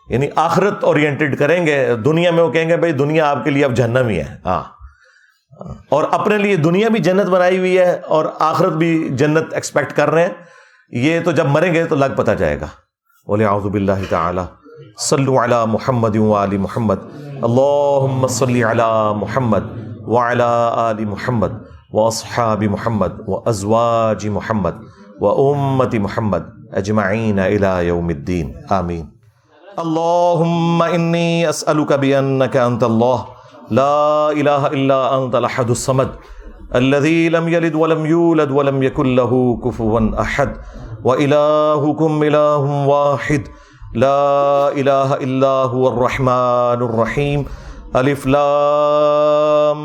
یعنی 0.10 0.28
آخرت 0.36 0.84
اورینٹیڈ 0.84 1.40
کریں 1.40 1.66
گے، 1.66 1.96
دنیا 2.06 2.32
میں 2.32 2.44
وہ 2.44 2.52
کہیں 2.52 2.70
گے، 2.70 2.78
بھائی، 2.78 2.94
دنیا 2.94 3.30
آپ 3.30 3.44
کے 3.44 3.50
لیے 3.50 3.66
اب 3.66 3.74
جہنم 3.74 4.08
ہی 4.08 4.18
ہے۔ 4.18 4.36
ہاں۔ 4.46 4.64
اور 5.90 6.04
اپنے 6.12 6.38
لیے 6.38 6.56
دنیا 6.56 6.90
بھی 6.90 7.00
جنت 7.00 7.26
بنائی 7.26 7.58
ہوئی 7.58 7.78
ہے 7.78 8.02
اور 8.08 8.26
آخرت 8.40 8.72
بھی 8.72 9.10
جنت 9.12 9.54
ایکسپیکٹ 9.54 9.94
کر 9.94 10.12
رہے 10.12 10.22
ہیں۔ 10.22 10.30
یہ 10.90 11.20
تو 11.26 11.32
جب 11.32 11.46
مریں 11.46 11.74
گے 11.74 11.86
تو 11.86 11.96
لگ 11.96 12.06
پتہ 12.16 12.32
جائے 12.32 12.62
گا۔ 12.62 12.66
بولے 13.28 13.46
آؤ 13.46 13.60
باللہ 13.60 13.92
تعالی 14.10 14.42
صلو 15.00 15.44
علی 15.44 15.56
محمد 15.68 16.16
وعلی 16.16 16.58
محمد۔ 16.58 16.96
اللہم 17.42 18.28
صلی 18.28 18.64
علی 18.64 19.14
محمد 19.16 19.64
وعلی 20.08 20.44
آل 20.72 21.06
محمد۔ 21.06 21.50
واصحاب 21.94 22.64
محمد 22.64 23.12
وازواج 23.28 24.28
محمد 24.28 24.76
وامت 25.22 25.96
محمد 25.96 26.44
اجمعین 26.72 27.40
الى 27.40 27.86
یوم 27.86 28.08
الدین. 28.08 28.52
آمین. 28.70 29.06
اللہم 29.78 30.82
انی 30.82 31.46
اسألک 31.46 31.92
بانک 31.92 32.58
انت 32.58 32.84
اللہ. 32.84 33.16
لا 33.72 34.28
الہ 34.28 34.68
الا 34.72 35.08
انت 35.08 35.36
لحد 35.36 35.70
الصمد. 35.70 36.08
الذي 36.74 37.30
لم 37.30 37.48
يلد 37.48 37.76
ولم 37.76 38.06
يولد 38.06 38.52
ولم 38.52 38.84
يكن 38.84 39.16
له 39.16 39.56
كفوا 39.64 40.00
احد. 40.20 40.50
وإلهكم 41.04 42.24
إله 42.24 42.88
واحد. 42.88 43.42
لا 43.94 44.68
إله 44.68 45.14
إلا 45.14 45.48
هو 45.48 45.88
الرحمن 45.88 46.82
الرحيم 46.82 47.44
ألف 47.96 48.26
لام 48.26 49.80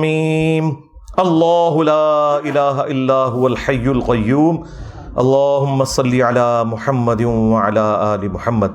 ميم 0.00 0.91
الله 1.12 1.84
لا 1.84 2.40
إله 2.40 2.76
إلا 2.88 3.36
هو 3.36 3.46
الحي 3.46 3.84
القيوم 3.84 4.64
اللهم 5.12 5.84
صل 5.84 6.08
على 6.08 6.64
محمد 6.64 7.22
وعلى 7.22 7.86
آل 8.16 8.32
محمد. 8.32 8.72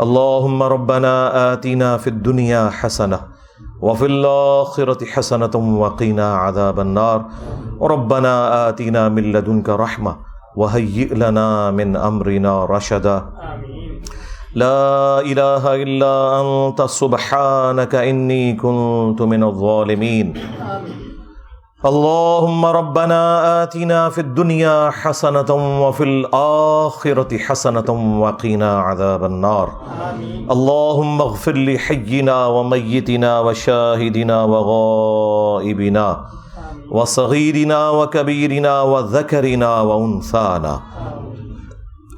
اللهم 0.00 0.62
ربنا 0.62 1.14
آتنا 1.52 1.96
في 1.98 2.06
الدنيا 2.14 2.70
حسنة 2.70 3.20
وفي 3.82 4.06
الآخرة 4.06 5.04
حسنة 5.04 5.50
وقنا 5.82 6.34
عذاب 6.34 6.80
النار. 6.80 7.18
ربنا 7.82 8.34
آتنا 8.68 9.08
من 9.08 9.32
لدنك 9.34 9.68
رحمة 9.68 10.16
وهيئ 10.56 11.14
لنا 11.14 11.70
من 11.70 11.96
أمرنا 11.96 12.64
رشدا 12.64 13.24
لا 14.54 15.20
إله 15.26 15.64
إلا 15.82 16.14
أنت 16.40 16.82
سبحانك 16.82 17.94
إني 17.94 18.54
كنت 18.54 19.22
من 19.22 19.42
الظالمين 19.44 20.26
آمين 20.36 21.09
اللهم 21.84 22.66
ربنا 22.66 23.62
آتنا 23.62 24.08
في 24.08 24.20
الدنيا 24.20 24.90
حسنة 24.90 25.50
وفي 25.84 26.04
الآخرة 26.04 27.38
حسنة 27.38 28.20
وقنا 28.20 28.78
عذاب 28.80 29.24
النار. 29.24 29.68
آمين 30.12 30.50
اللهم 30.50 31.20
اغفر 31.20 31.56
لحينا 31.56 32.46
وميتنا 32.46 33.40
وشاهدنا 33.40 34.44
وغائبنا 34.44 36.26
وصغيرنا 36.90 37.90
وكبيرنا 37.90 38.82
وذكرنا 38.82 39.80
وأنثانا. 39.80 40.80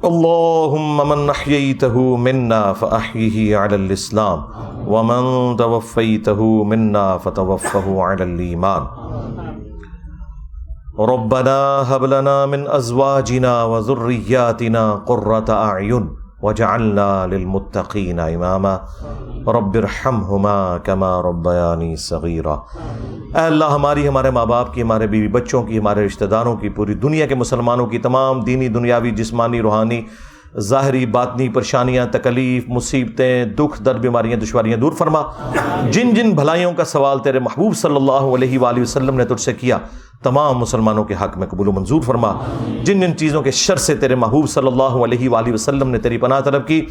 اللهم 0.03 1.09
من 1.09 1.29
أحييته 1.29 2.15
منا 2.15 2.73
فأحيه 2.73 3.57
على 3.57 3.75
الإسلام، 3.75 4.43
ومن 4.87 5.55
توفيته 5.55 6.63
منا 6.63 7.17
فتوفه 7.17 8.03
على 8.03 8.23
الإيمان. 8.23 8.83
ربنا 10.99 11.83
هب 11.89 12.03
لنا 12.03 12.45
من 12.45 12.67
ازواجنا 12.67 13.63
وذرياتنا 13.63 14.93
قرة 15.05 15.45
اعين 15.49 16.03
وجعلنا 16.41 17.27
للمتقين 17.27 18.19
اماما 18.19 18.77
رب 19.47 19.77
ارحمهما 19.77 20.77
كما 20.83 21.21
ربياني 21.21 21.95
صغيرا. 21.95 22.55
اے 23.35 23.45
اللہ، 23.45 23.65
ہماری، 23.65 24.07
ہمارے 24.07 24.29
ماں 24.29 24.45
باپ 24.45 24.73
کی، 24.73 24.81
ہمارے 24.81 25.07
بیوی 25.07 25.27
بچوں 25.27 25.63
کی، 25.63 25.79
ہمارے 25.79 26.05
رشتہ 26.05 26.25
داروں 26.25 26.55
کی، 26.55 26.69
پوری 26.69 26.93
دنیا 26.93 27.25
کے 27.25 27.35
مسلمانوں 27.35 27.85
کی، 27.85 27.97
تمام 27.97 28.41
دینی، 28.41 28.67
دنیاوی، 28.67 29.11
جسمانی، 29.11 29.61
روحانی 29.61 30.01
ظاہری 30.59 31.05
باطنی 31.05 31.49
پریشانیاں، 31.49 32.05
تکلیف، 32.11 32.63
مصیبتیں، 32.67 33.45
دکھ، 33.45 33.83
درد، 33.83 33.99
بیماریاں، 33.99 34.37
دشواریاں 34.37 34.77
دور 34.77 34.91
فرما۔ 34.91 35.21
جن 35.91 36.13
جن 36.13 36.31
بھلائیوں 36.31 36.73
کا 36.73 36.85
سوال 36.85 37.19
تیرے 37.19 37.39
محبوب 37.39 37.75
صلی 37.75 37.95
اللہ 37.95 38.11
علیہ 38.11 38.59
وآلہ 38.59 38.81
وسلم 38.81 39.15
نے 39.15 39.25
تجھ 39.25 39.41
سے 39.41 39.53
کیا، 39.53 39.77
تمام 40.23 40.57
مسلمانوں 40.57 41.03
کے 41.03 41.13
حق 41.13 41.37
میں 41.37 41.47
قبول 41.47 41.67
و 41.67 41.71
منظور 41.71 42.01
فرما۔ 42.01 42.33
جن 42.83 42.99
جن 42.99 43.17
چیزوں 43.17 43.41
کے 43.41 43.51
شر 43.51 43.75
سے 43.75 43.95
تیرے 43.95 44.15
محبوب 44.15 44.49
صلی 44.49 44.67
اللہ 44.67 44.83
علیہ 44.83 45.29
وآلہ 45.29 45.53
وسلم 45.53 45.89
نے 45.89 45.97
تیری 45.97 46.17
پناہ 46.17 46.41
طلب 46.41 46.67
کی، 46.67 46.85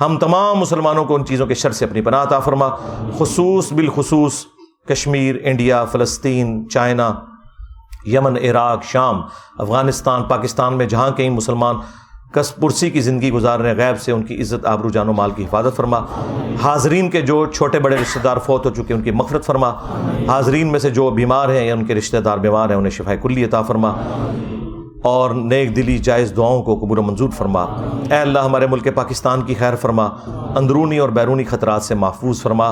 ہم 0.00 0.16
تمام 0.16 0.58
مسلمانوں 0.58 1.04
کو 1.04 1.14
ان 1.14 1.24
چیزوں 1.24 1.46
کے 1.46 1.54
شر 1.54 1.70
سے 1.70 1.84
اپنی 1.84 2.00
پناہ 2.00 2.22
عطا 2.22 2.38
فرما۔ 2.38 2.68
خصوص 3.18 3.72
بالخصوص 3.72 4.44
Kashmir, 4.88 5.34
India, 5.44 5.84
Palestine, 5.84 6.68
China, 6.68 7.12
Yemen, 8.06 8.36
Iraq, 8.36 8.82
شام، 8.82 9.20
افغانستان، 9.58 10.22
پاکستان 10.22 10.74
میں 10.74 10.86
جہاں 10.86 11.10
کہیں 11.10 11.30
مسلمان 11.30 11.76
کس 12.34 12.56
پرسی 12.56 12.90
کی 12.90 13.00
زندگی 13.00 13.30
گزار 13.30 13.60
رہے 13.60 13.76
غیب 13.76 14.00
سے 14.00 14.12
ان 14.12 14.22
کی 14.22 14.40
عزت، 14.40 14.66
آبرو 14.66 14.88
جان 14.88 15.08
و 15.08 15.12
مال 15.12 15.30
کی 15.30 15.44
حفاظت 15.44 15.76
فرما۔ 15.76 16.00
حاضرین 16.62 17.10
کے 17.10 17.20
جو 17.20 17.46
چھوٹے 17.46 17.78
بڑے 17.78 17.96
رشتہ 17.96 18.18
دار 18.18 18.36
فوت 18.36 18.66
ہو 18.66 18.70
چکے 18.70 18.94
ان 18.94 19.02
کی 19.02 19.10
مغفرت 19.10 19.44
فرما۔ 19.44 19.72
حاضرین 20.28 20.72
میں 20.72 20.78
سے 20.78 20.90
جو 20.90 21.10
بیمار 21.10 21.48
ہیں 21.48 21.66
یا 21.66 21.74
ان 21.74 21.84
کے 21.84 21.94
رشتہ 21.94 22.16
دار 22.16 22.38
بیمار 22.38 22.68
ہیں، 22.68 22.76
انہیں 22.76 22.90
شفا 22.90 23.14
کلی 23.14 23.44
عطا 23.44 23.62
فرما۔ 23.62 23.92
اور 25.02 25.30
نیک 25.30 25.76
دلی 25.76 25.98
جائز 25.98 26.32
دعاؤں 26.36 26.62
کو 26.62 26.74
قبول 26.74 26.98
و 26.98 27.02
منظور 27.02 27.28
فرما۔ 27.28 27.62
اے 28.10 28.16
اللہ، 28.16 28.38
ہمارے 28.38 28.66
ملک 28.66 28.88
پاکستان 28.94 29.42
کی 29.42 29.54
خیر 29.54 29.76
فرما۔ 29.76 30.08
اندرونی 30.56 30.98
اور 30.98 31.08
بیرونی 31.08 31.44
خطرات 31.44 31.82
سے 31.82 31.94
محفوظ 31.94 32.42
فرما۔ 32.42 32.70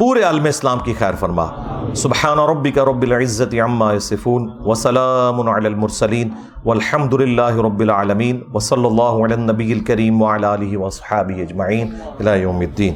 پورے 0.00 0.22
عالم 0.22 0.44
اسلام 0.44 0.78
کی 0.78 0.92
خیر 0.98 1.14
فرما۔ 1.20 1.46
سبحان 1.94 2.38
ربک 2.38 2.78
رب 2.78 3.02
العزت 3.02 3.54
عما 3.54 3.92
یصفون 3.92 4.48
وسلام 4.66 5.40
علی 5.48 5.66
المرسلین 5.66 6.28
والحمد 6.64 7.14
للہ 7.14 7.50
رب 7.56 7.80
العالمین 7.80 8.40
وصلی 8.54 8.86
اللہ 8.86 9.24
علی 9.24 9.34
النبی 9.34 9.72
الکریم 9.72 10.22
وعلی 10.22 10.46
آلہ 10.46 10.76
وصحابہ 10.76 11.40
اجمعین 11.40 11.94
الى 12.20 12.40
یوم 12.40 12.58
الدین۔ 12.58 12.94